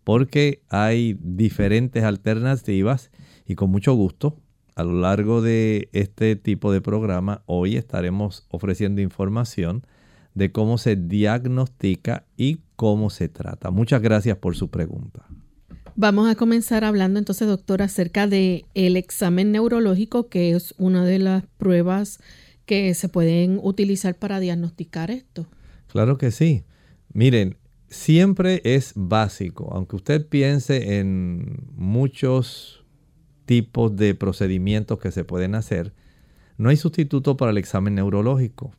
[0.04, 3.10] porque hay diferentes alternativas
[3.48, 4.38] y con mucho gusto
[4.76, 9.82] a lo largo de este tipo de programa hoy estaremos ofreciendo información
[10.38, 13.72] de cómo se diagnostica y cómo se trata.
[13.72, 15.26] Muchas gracias por su pregunta.
[15.96, 21.18] Vamos a comenzar hablando entonces, doctor, acerca de el examen neurológico, que es una de
[21.18, 22.20] las pruebas
[22.68, 25.48] que se pueden utilizar para diagnosticar esto.
[25.88, 26.66] Claro que sí.
[27.14, 27.58] Miren,
[27.90, 32.86] siempre es básico, aunque usted piense en muchos
[33.46, 35.94] tipos de procedimientos que se pueden hacer,
[36.58, 38.72] no hay sustituto para el examen neurológico.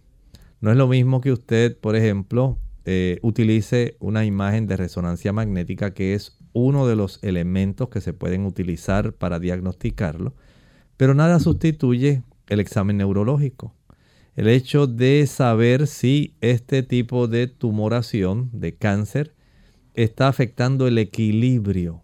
[0.61, 5.95] No es lo mismo que usted, por ejemplo, eh, utilice una imagen de resonancia magnética,
[5.95, 10.35] que es uno de los elementos que se pueden utilizar para diagnosticarlo,
[10.97, 13.75] pero nada sustituye el examen neurológico.
[14.35, 19.35] El hecho de saber si este tipo de tumoración, de cáncer,
[19.95, 22.03] está afectando el equilibrio.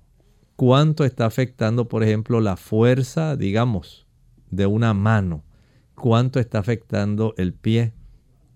[0.57, 4.07] ¿Cuánto está afectando, por ejemplo, la fuerza, digamos,
[4.51, 5.45] de una mano?
[5.95, 7.93] ¿Cuánto está afectando el pie?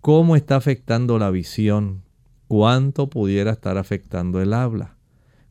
[0.09, 2.03] ¿Cómo está afectando la visión?
[2.47, 4.97] ¿Cuánto pudiera estar afectando el habla?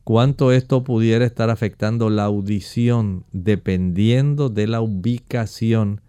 [0.02, 6.00] cuánto esto pudiera estar afectando la audición dependiendo de la ubicación.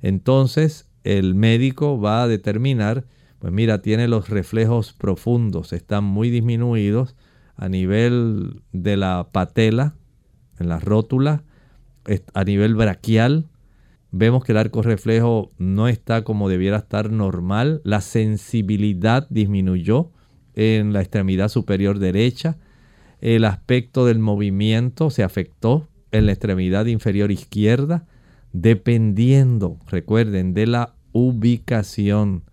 [0.00, 3.04] Entonces el médico va a determinar,
[3.40, 7.14] pues mira, tiene los reflejos profundos, están muy disminuidos
[7.56, 9.96] a nivel de la patela,
[10.58, 11.42] en la rótula,
[12.32, 13.50] a nivel braquial.
[14.10, 17.80] Vemos que el arco reflejo no está como debiera estar normal.
[17.84, 20.10] La sensibilidad disminuyó
[20.54, 22.58] en la extremidad superior derecha
[23.20, 28.06] el aspecto del movimiento se afectó en la extremidad inferior izquierda,
[28.52, 32.44] dependiendo, recuerden, de la ubicación.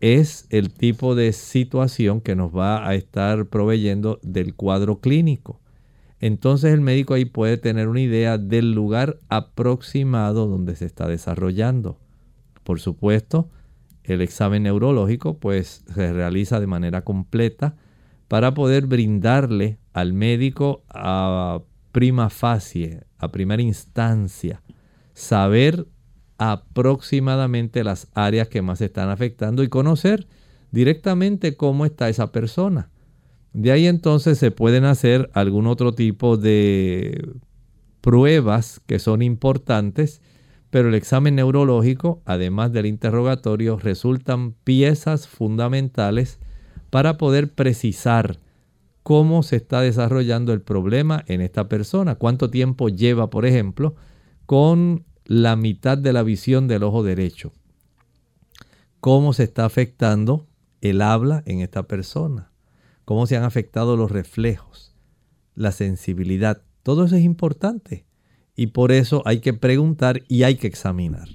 [0.00, 5.59] Es el tipo de situación que nos va a estar proveyendo del cuadro clínico.
[6.20, 11.98] Entonces el médico ahí puede tener una idea del lugar aproximado donde se está desarrollando.
[12.62, 13.48] Por supuesto,
[14.04, 17.74] el examen neurológico pues se realiza de manera completa
[18.28, 24.62] para poder brindarle al médico a prima facie, a primera instancia,
[25.14, 25.86] saber
[26.38, 30.26] aproximadamente las áreas que más están afectando y conocer
[30.70, 32.90] directamente cómo está esa persona.
[33.52, 37.32] De ahí entonces se pueden hacer algún otro tipo de
[38.00, 40.22] pruebas que son importantes,
[40.70, 46.38] pero el examen neurológico, además del interrogatorio, resultan piezas fundamentales
[46.90, 48.38] para poder precisar
[49.02, 53.96] cómo se está desarrollando el problema en esta persona, cuánto tiempo lleva, por ejemplo,
[54.46, 57.52] con la mitad de la visión del ojo derecho,
[59.00, 60.46] cómo se está afectando
[60.80, 62.49] el habla en esta persona,
[63.04, 64.94] cómo se han afectado los reflejos,
[65.54, 68.04] la sensibilidad, todo eso es importante
[68.56, 71.28] y por eso hay que preguntar y hay que examinar.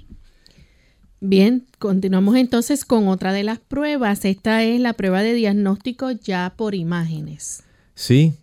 [1.20, 4.24] Bien, continuamos entonces con otra de las pruebas.
[4.24, 7.64] Esta es la prueba de diagnóstico ya por imágenes.
[7.94, 8.34] Sí,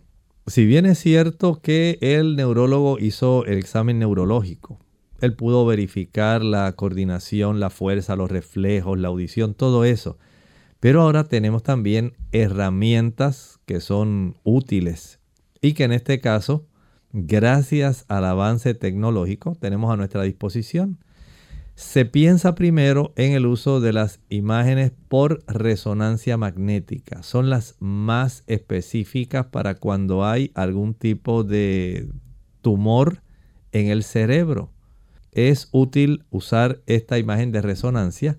[0.46, 4.80] si bien es cierto que el neurólogo hizo el examen neurológico,
[5.20, 10.18] él pudo verificar la coordinación, la fuerza, los reflejos, la audición, todo eso.
[10.84, 15.18] Pero ahora tenemos también herramientas que son útiles
[15.62, 16.66] y que en este caso,
[17.10, 20.98] gracias al avance tecnológico, tenemos a nuestra disposición
[21.74, 27.22] se piensa primero en el uso de las imágenes por resonancia magnética.
[27.22, 32.10] Son las más específicas para cuando hay algún tipo de
[32.60, 33.22] tumor
[33.72, 34.70] en el cerebro.
[35.32, 38.36] Es útil usar esta imagen de resonancia.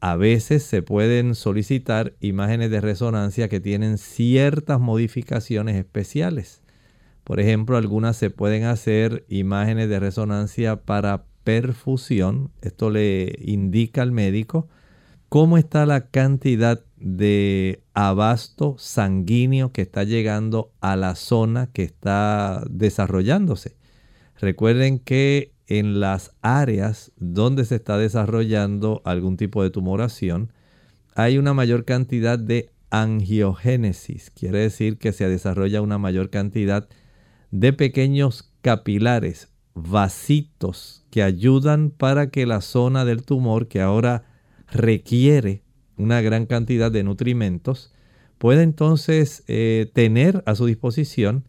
[0.00, 6.62] A veces se pueden solicitar imágenes de resonancia que tienen ciertas modificaciones especiales.
[7.24, 12.50] Por ejemplo, algunas se pueden hacer imágenes de resonancia para perfusión.
[12.62, 14.68] Esto le indica al médico
[15.28, 22.64] cómo está la cantidad de abasto sanguíneo que está llegando a la zona que está
[22.70, 23.76] desarrollándose.
[24.40, 30.52] Recuerden que en las áreas donde se está desarrollando algún tipo de tumoración,
[31.14, 34.30] hay una mayor cantidad de angiogénesis.
[34.30, 36.88] Quiere decir que se desarrolla una mayor cantidad
[37.50, 44.24] de pequeños capilares, vasitos, que ayudan para que la zona del tumor, que ahora
[44.70, 45.62] requiere
[45.96, 47.92] una gran cantidad de nutrimentos,
[48.38, 51.44] pueda entonces eh, tener a su disposición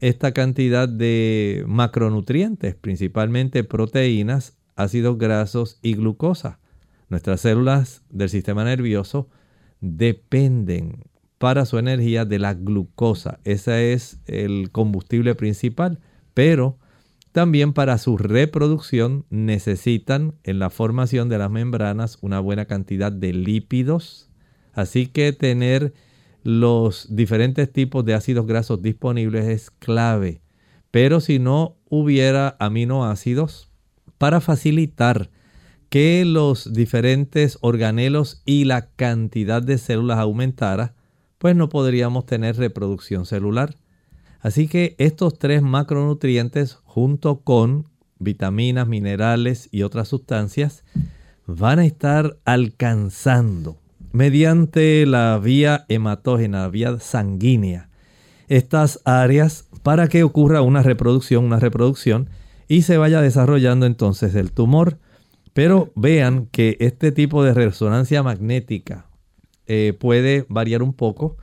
[0.00, 6.60] esta cantidad de macronutrientes, principalmente proteínas, ácidos grasos y glucosa.
[7.08, 9.28] Nuestras células del sistema nervioso
[9.80, 11.04] dependen
[11.38, 13.40] para su energía de la glucosa.
[13.44, 16.00] Ese es el combustible principal,
[16.34, 16.78] pero
[17.32, 23.34] también para su reproducción necesitan en la formación de las membranas una buena cantidad de
[23.34, 24.30] lípidos.
[24.72, 25.92] Así que tener
[26.46, 30.42] los diferentes tipos de ácidos grasos disponibles es clave.
[30.92, 33.68] Pero si no hubiera aminoácidos
[34.16, 35.28] para facilitar
[35.88, 40.94] que los diferentes organelos y la cantidad de células aumentara,
[41.38, 43.74] pues no podríamos tener reproducción celular.
[44.38, 47.88] Así que estos tres macronutrientes junto con
[48.20, 50.84] vitaminas, minerales y otras sustancias
[51.44, 53.80] van a estar alcanzando
[54.16, 57.90] mediante la vía hematógena, vía sanguínea,
[58.48, 62.30] estas áreas para que ocurra una reproducción, una reproducción
[62.66, 64.96] y se vaya desarrollando entonces el tumor.
[65.52, 69.04] Pero vean que este tipo de resonancia magnética
[69.66, 71.36] eh, puede variar un poco.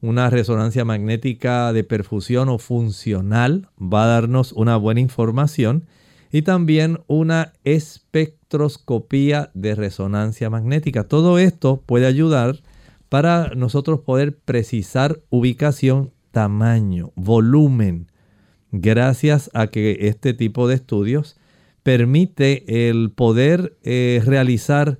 [0.00, 5.88] Una resonancia magnética de perfusión o funcional va a darnos una buena información
[6.32, 11.04] y también una espectroscopía de resonancia magnética.
[11.04, 12.62] Todo esto puede ayudar
[13.10, 18.10] para nosotros poder precisar ubicación, tamaño, volumen,
[18.70, 21.36] gracias a que este tipo de estudios
[21.82, 24.98] permite el poder eh, realizar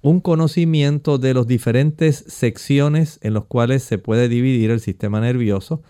[0.00, 5.82] un conocimiento de las diferentes secciones en las cuales se puede dividir el sistema nervioso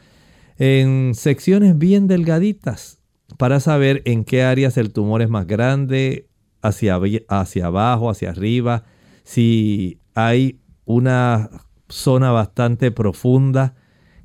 [0.58, 2.99] en secciones bien delgaditas
[3.36, 6.28] para saber en qué áreas el tumor es más grande,
[6.62, 8.84] hacia, hacia abajo, hacia arriba,
[9.22, 11.50] si hay una
[11.88, 13.74] zona bastante profunda,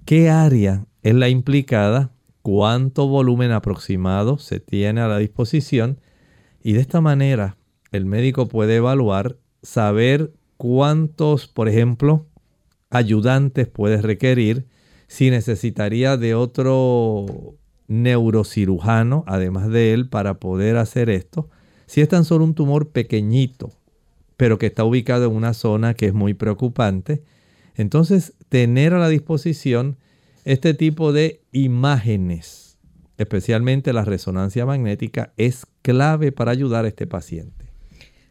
[0.05, 5.99] qué área es la implicada, cuánto volumen aproximado se tiene a la disposición
[6.61, 7.57] y de esta manera
[7.91, 12.27] el médico puede evaluar, saber cuántos, por ejemplo,
[12.89, 14.67] ayudantes puede requerir,
[15.07, 17.55] si necesitaría de otro
[17.87, 21.49] neurocirujano, además de él, para poder hacer esto.
[21.85, 23.71] Si es tan solo un tumor pequeñito,
[24.37, 27.23] pero que está ubicado en una zona que es muy preocupante,
[27.75, 29.97] entonces tener a la disposición
[30.43, 32.77] este tipo de imágenes,
[33.17, 37.64] especialmente la resonancia magnética, es clave para ayudar a este paciente.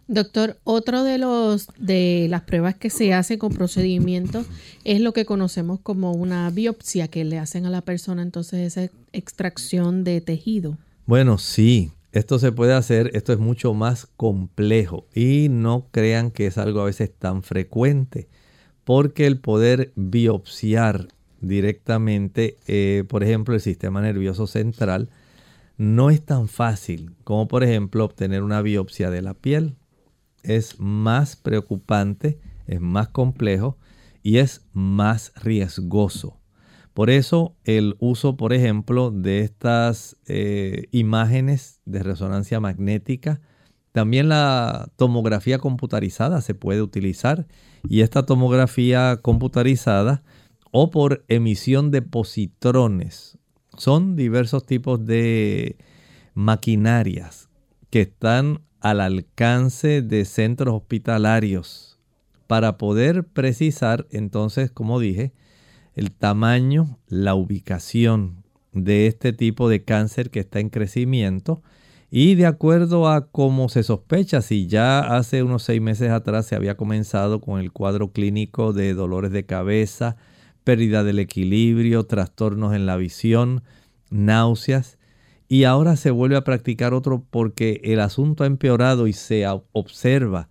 [0.06, 4.46] Doctor, otro de los de las pruebas que se hace con procedimientos
[4.84, 8.92] es lo que conocemos como una biopsia que le hacen a la persona, entonces esa
[9.12, 10.76] extracción de tejido.
[11.06, 16.46] Bueno, sí, esto se puede hacer, esto es mucho más complejo y no crean que
[16.46, 18.28] es algo a veces tan frecuente,
[18.84, 21.08] porque el poder biopsiar
[21.40, 25.08] directamente, eh, por ejemplo, el sistema nervioso central,
[25.78, 29.74] no es tan fácil como por ejemplo obtener una biopsia de la piel
[30.44, 33.78] es más preocupante, es más complejo
[34.22, 36.40] y es más riesgoso.
[36.94, 43.40] Por eso el uso, por ejemplo, de estas eh, imágenes de resonancia magnética,
[43.90, 47.46] también la tomografía computarizada se puede utilizar
[47.88, 50.22] y esta tomografía computarizada
[50.70, 53.38] o por emisión de positrones
[53.76, 55.76] son diversos tipos de
[56.34, 57.48] maquinarias
[57.90, 61.98] que están al alcance de centros hospitalarios
[62.46, 65.32] para poder precisar entonces, como dije,
[65.94, 71.62] el tamaño, la ubicación de este tipo de cáncer que está en crecimiento
[72.10, 76.54] y de acuerdo a cómo se sospecha, si ya hace unos seis meses atrás se
[76.54, 80.16] había comenzado con el cuadro clínico de dolores de cabeza,
[80.62, 83.62] pérdida del equilibrio, trastornos en la visión,
[84.10, 84.98] náuseas,
[85.48, 90.48] y ahora se vuelve a practicar otro porque el asunto ha empeorado y se observa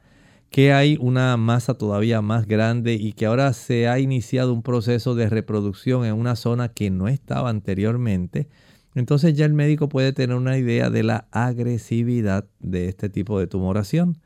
[0.50, 5.16] que hay una masa todavía más grande y que ahora se ha iniciado un proceso
[5.16, 8.48] de reproducción en una zona que no estaba anteriormente,
[8.96, 13.48] entonces ya el médico puede tener una idea de la agresividad de este tipo de
[13.48, 14.20] tumoración.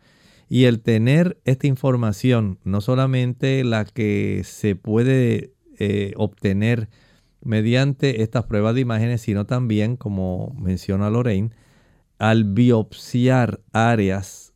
[0.49, 6.89] Y el tener esta información, no solamente la que se puede eh, obtener
[7.47, 11.51] mediante estas pruebas de imágenes, sino también, como menciona Lorraine,
[12.19, 14.53] al biopsiar áreas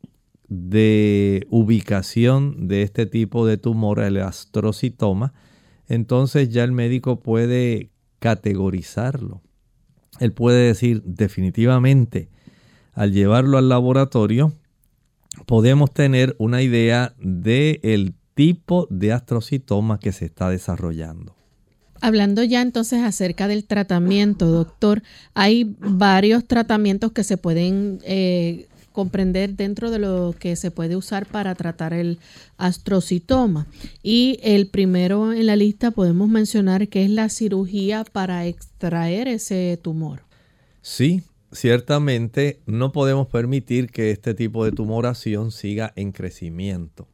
[0.49, 5.33] de ubicación de este tipo de tumor, el astrocitoma,
[5.87, 9.41] entonces ya el médico puede categorizarlo.
[10.19, 12.29] Él puede decir definitivamente,
[12.93, 14.53] al llevarlo al laboratorio,
[15.45, 21.40] podemos tener una idea del tipo de astrocitoma que se está desarrollando.
[22.01, 25.03] Hablando ya entonces acerca del tratamiento, doctor,
[25.35, 31.27] hay varios tratamientos que se pueden eh, comprender dentro de lo que se puede usar
[31.27, 32.17] para tratar el
[32.57, 33.67] astrocitoma.
[34.01, 39.79] Y el primero en la lista podemos mencionar que es la cirugía para extraer ese
[39.81, 40.23] tumor.
[40.81, 41.21] Sí,
[41.51, 47.07] ciertamente no podemos permitir que este tipo de tumoración siga en crecimiento.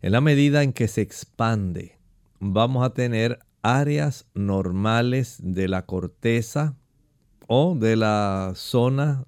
[0.00, 1.98] En la medida en que se expande,
[2.40, 6.76] vamos a tener áreas normales de la corteza
[7.46, 9.24] o de la zona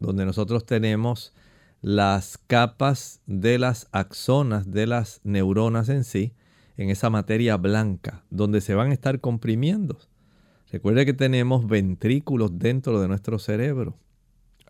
[0.00, 1.32] donde nosotros tenemos
[1.80, 6.32] las capas de las axonas de las neuronas en sí,
[6.76, 9.98] en esa materia blanca, donde se van a estar comprimiendo.
[10.72, 13.96] Recuerde que tenemos ventrículos dentro de nuestro cerebro.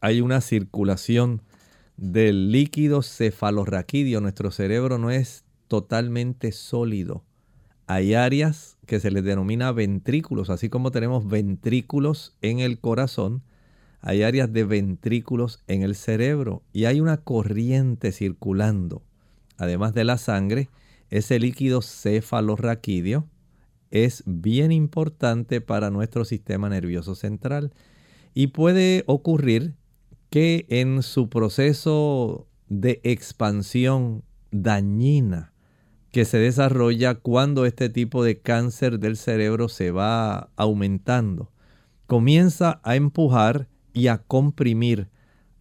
[0.00, 1.40] Hay una circulación
[1.96, 4.20] del líquido cefalorraquídeo.
[4.20, 7.24] Nuestro cerebro no es totalmente sólido.
[7.86, 13.42] Hay áreas que se les denomina ventrículos, así como tenemos ventrículos en el corazón,
[14.00, 19.02] hay áreas de ventrículos en el cerebro y hay una corriente circulando.
[19.56, 20.68] Además de la sangre,
[21.08, 23.26] ese líquido cefalorraquídeo
[23.90, 27.72] es bien importante para nuestro sistema nervioso central
[28.34, 29.74] y puede ocurrir
[30.28, 35.53] que en su proceso de expansión dañina
[36.14, 41.50] que se desarrolla cuando este tipo de cáncer del cerebro se va aumentando.
[42.06, 45.08] Comienza a empujar y a comprimir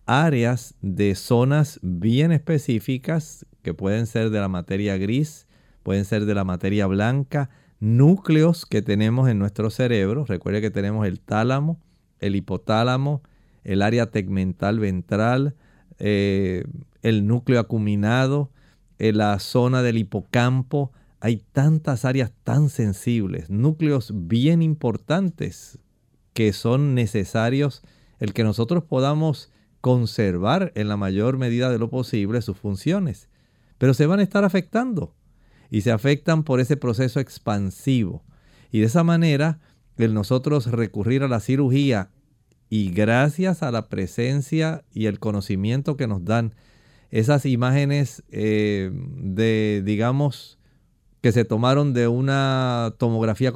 [0.05, 5.47] áreas de zonas bien específicas que pueden ser de la materia gris,
[5.81, 7.49] pueden ser de la materia blanca,
[7.79, 10.23] núcleos que tenemos en nuestro cerebro.
[10.23, 11.81] Recuerde que tenemos el tálamo,
[12.19, 13.23] el hipotálamo,
[13.63, 15.55] el área tegmental ventral,
[15.97, 16.63] eh,
[17.01, 18.51] el núcleo acuminado,
[19.03, 20.93] en la zona del hipocampo.
[21.19, 25.77] Hay tantas áreas tan sensibles, núcleos bien importantes
[26.33, 27.83] que son necesarios
[28.19, 29.51] el que nosotros podamos
[29.81, 33.27] conservar en la mayor medida de lo posible sus funciones.
[33.77, 35.13] Pero se van a estar afectando
[35.69, 38.23] y se afectan por ese proceso expansivo.
[38.71, 39.59] Y de esa manera,
[39.97, 42.09] el nosotros recurrir a la cirugía
[42.69, 46.53] y gracias a la presencia y el conocimiento que nos dan
[47.13, 50.57] esas imágenes eh, de, digamos,
[51.21, 53.53] que se tomaron de una tomografía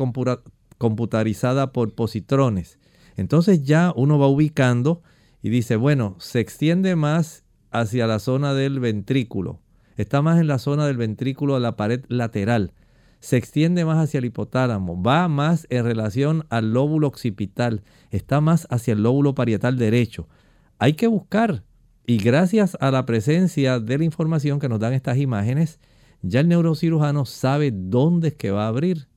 [0.77, 2.77] computarizada por positrones.
[3.15, 5.01] Entonces ya uno va ubicando
[5.41, 9.59] y dice, bueno, se extiende más hacia la zona del ventrículo,
[9.95, 12.73] está más en la zona del ventrículo de la pared lateral,
[13.21, 17.81] se extiende más hacia el hipotálamo, va más en relación al lóbulo occipital,
[18.11, 20.27] está más hacia el lóbulo parietal derecho.
[20.77, 21.63] Hay que buscar
[22.09, 25.81] y gracias a la presencia de la información que nos dan estas imágenes,
[26.21, 29.09] ya el neurocirujano sabe dónde es que va a abrir.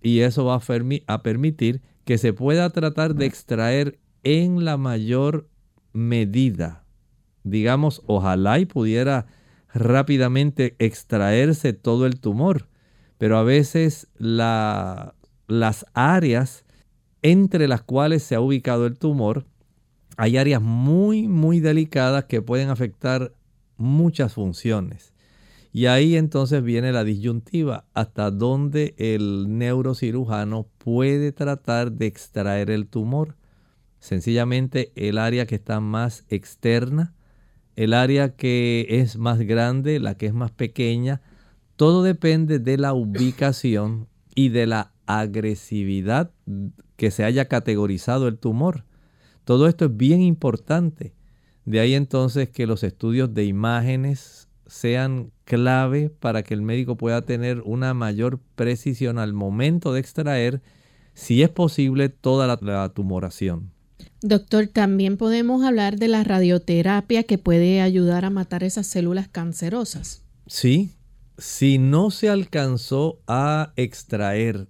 [0.00, 0.60] Y eso va
[1.08, 5.48] a, permitir que se pueda tratar de extraer en la mayor
[5.92, 6.84] medida.
[7.42, 9.26] Digamos, ojalá y pudiera
[9.74, 12.68] rápidamente extraerse todo el tumor.
[13.18, 16.64] Pero a veces las áreas
[17.22, 19.46] entre las cuales se ha ubicado el tumor
[20.16, 23.32] hay áreas muy, muy delicadas que pueden afectar
[23.76, 25.12] muchas funciones.
[25.72, 32.86] Y ahí entonces viene la disyuntiva, hasta dónde el neurocirujano puede tratar de extraer el
[32.86, 33.36] tumor.
[33.98, 37.12] Sencillamente el área que está más externa,
[37.74, 41.20] el área que es más grande, la que es más pequeña,
[41.76, 46.30] todo depende de la ubicación y de la agresividad
[46.96, 48.85] que se haya categorizado el tumor.
[49.46, 51.14] Todo esto es bien importante.
[51.64, 57.22] De ahí entonces que los estudios de imágenes sean clave para que el médico pueda
[57.22, 60.62] tener una mayor precisión al momento de extraer,
[61.14, 63.70] si es posible, toda la, tumoración.
[64.20, 70.24] Doctor, también podemos hablar de la radioterapia que puede ayudar a matar esas células cancerosas.
[70.48, 70.90] Sí,
[71.38, 74.66] si no se alcanzó a extraer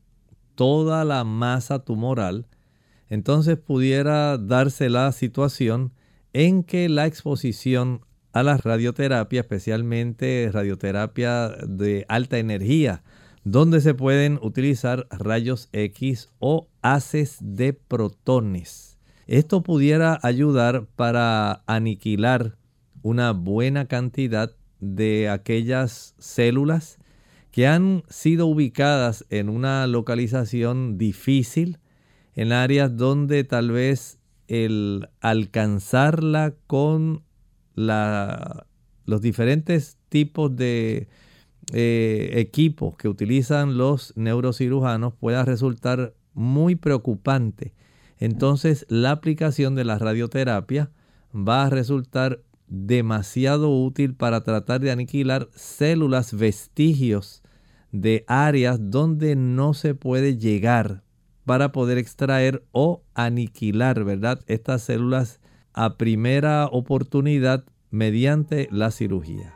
[0.54, 2.46] toda la masa tumoral,
[3.08, 5.92] entonces pudiera darse la situación
[6.32, 8.00] en que la exposición
[8.32, 13.02] a la radioterapia, especialmente radioterapia de alta energía,
[13.44, 18.98] donde se pueden utilizar rayos X o haces de protones.
[19.26, 22.56] Esto pudiera ayudar para aniquilar
[23.02, 26.98] una buena cantidad de aquellas células
[27.50, 31.78] que han sido ubicadas en una localización difícil,
[32.36, 37.22] en áreas donde tal vez el alcanzarla con
[37.74, 41.08] los diferentes tipos de
[41.72, 47.74] eh, equipos que utilizan los neurocirujanos pueda resultar muy preocupante.
[48.18, 50.90] Entonces la aplicación de la radioterapia
[51.34, 57.42] va a resultar demasiado útil para tratar de aniquilar células vestigios
[57.92, 61.02] de áreas donde no se puede llegar
[61.46, 64.40] para poder extraer o aniquilar, ¿verdad?
[64.46, 65.40] Estas células
[65.72, 69.54] a primera oportunidad mediante la cirugía.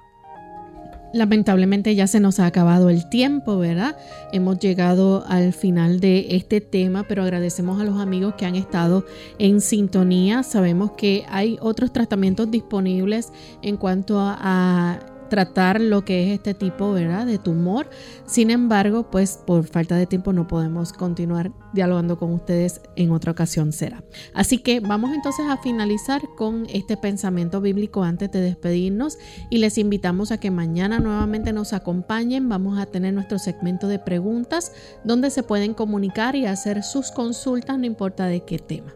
[1.13, 3.97] Lamentablemente ya se nos ha acabado el tiempo, ¿verdad?
[4.33, 9.05] Hemos llegado al final de este tema, pero agradecemos a los amigos que han estado
[9.41, 10.45] en sintonía.
[10.45, 16.93] Sabemos que hay otros tratamientos disponibles en cuanto a, tratar lo que es este tipo,
[16.93, 17.25] ¿verdad?
[17.25, 17.89] De tumor.
[18.27, 23.33] Sin embargo, pues por falta de tiempo no podemos continuar dialogando con ustedes en otra
[23.33, 24.05] ocasión será.
[24.35, 29.17] Así que vamos entonces a finalizar con este pensamiento bíblico antes de despedirnos
[29.49, 32.49] y les invitamos a que mañana nuevamente nos acompañen.
[32.51, 34.73] Vamos a tener nuestro segmento de preguntas
[35.05, 38.93] donde se pueden comunicar y hacer sus consultas, no importa de qué tema.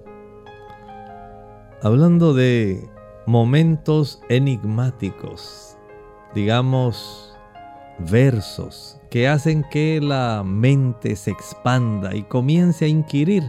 [1.83, 2.89] Hablando de
[3.27, 5.74] momentos enigmáticos,
[6.35, 7.37] digamos,
[7.99, 13.45] versos que hacen que la mente se expanda y comience a inquirir.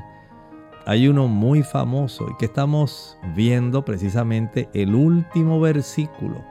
[0.86, 6.44] Hay uno muy famoso y que estamos viendo precisamente el último versículo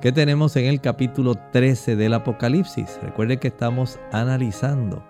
[0.00, 2.98] que tenemos en el capítulo 13 del Apocalipsis.
[3.02, 5.02] Recuerde que estamos analizando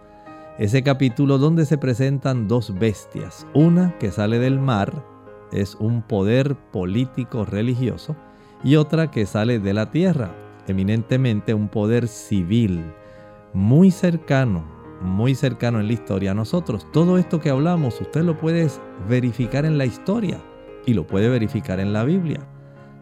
[0.58, 3.46] ese capítulo donde se presentan dos bestias.
[3.54, 5.04] Una que sale del mar,
[5.50, 8.16] es un poder político religioso,
[8.64, 10.30] y otra que sale de la tierra,
[10.68, 12.82] eminentemente un poder civil
[13.52, 14.64] muy cercano,
[15.00, 16.86] muy cercano en la historia a nosotros.
[16.92, 18.68] Todo esto que hablamos usted lo puede
[19.08, 20.38] verificar en la historia
[20.86, 22.40] y lo puede verificar en la Biblia.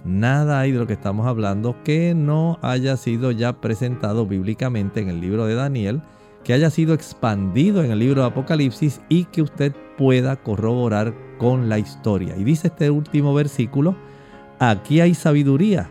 [0.05, 5.09] Nada hay de lo que estamos hablando que no haya sido ya presentado bíblicamente en
[5.09, 6.01] el libro de Daniel,
[6.43, 11.69] que haya sido expandido en el libro de Apocalipsis y que usted pueda corroborar con
[11.69, 12.35] la historia.
[12.39, 13.95] Y dice este último versículo,
[14.59, 15.91] aquí hay sabiduría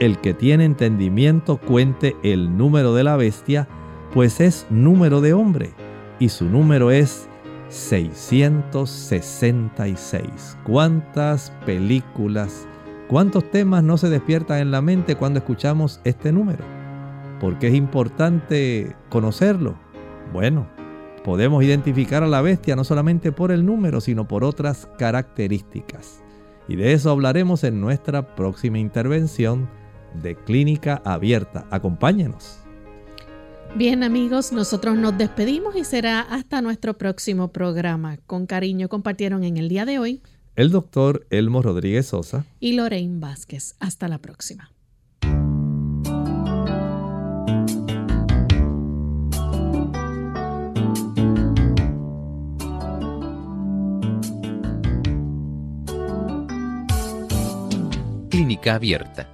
[0.00, 3.68] el que tiene entendimiento cuente el número de la bestia,
[4.12, 5.70] pues es número de hombre,
[6.18, 7.28] y su número es
[7.68, 10.58] 666.
[10.64, 12.66] ¿Cuántas películas,
[13.08, 16.64] cuántos temas no se despiertan en la mente cuando escuchamos este número?
[17.40, 19.74] Porque es importante conocerlo.
[20.32, 20.68] Bueno,
[21.24, 26.22] podemos identificar a la bestia no solamente por el número, sino por otras características.
[26.68, 29.68] Y de eso hablaremos en nuestra próxima intervención
[30.22, 31.66] de Clínica Abierta.
[31.70, 32.58] Acompáñenos.
[33.76, 38.18] Bien amigos, nosotros nos despedimos y será hasta nuestro próximo programa.
[38.26, 40.22] Con cariño compartieron en el día de hoy
[40.54, 43.74] el doctor Elmo Rodríguez Sosa y Lorraine Vázquez.
[43.80, 44.70] Hasta la próxima.
[58.30, 59.33] Clínica Abierta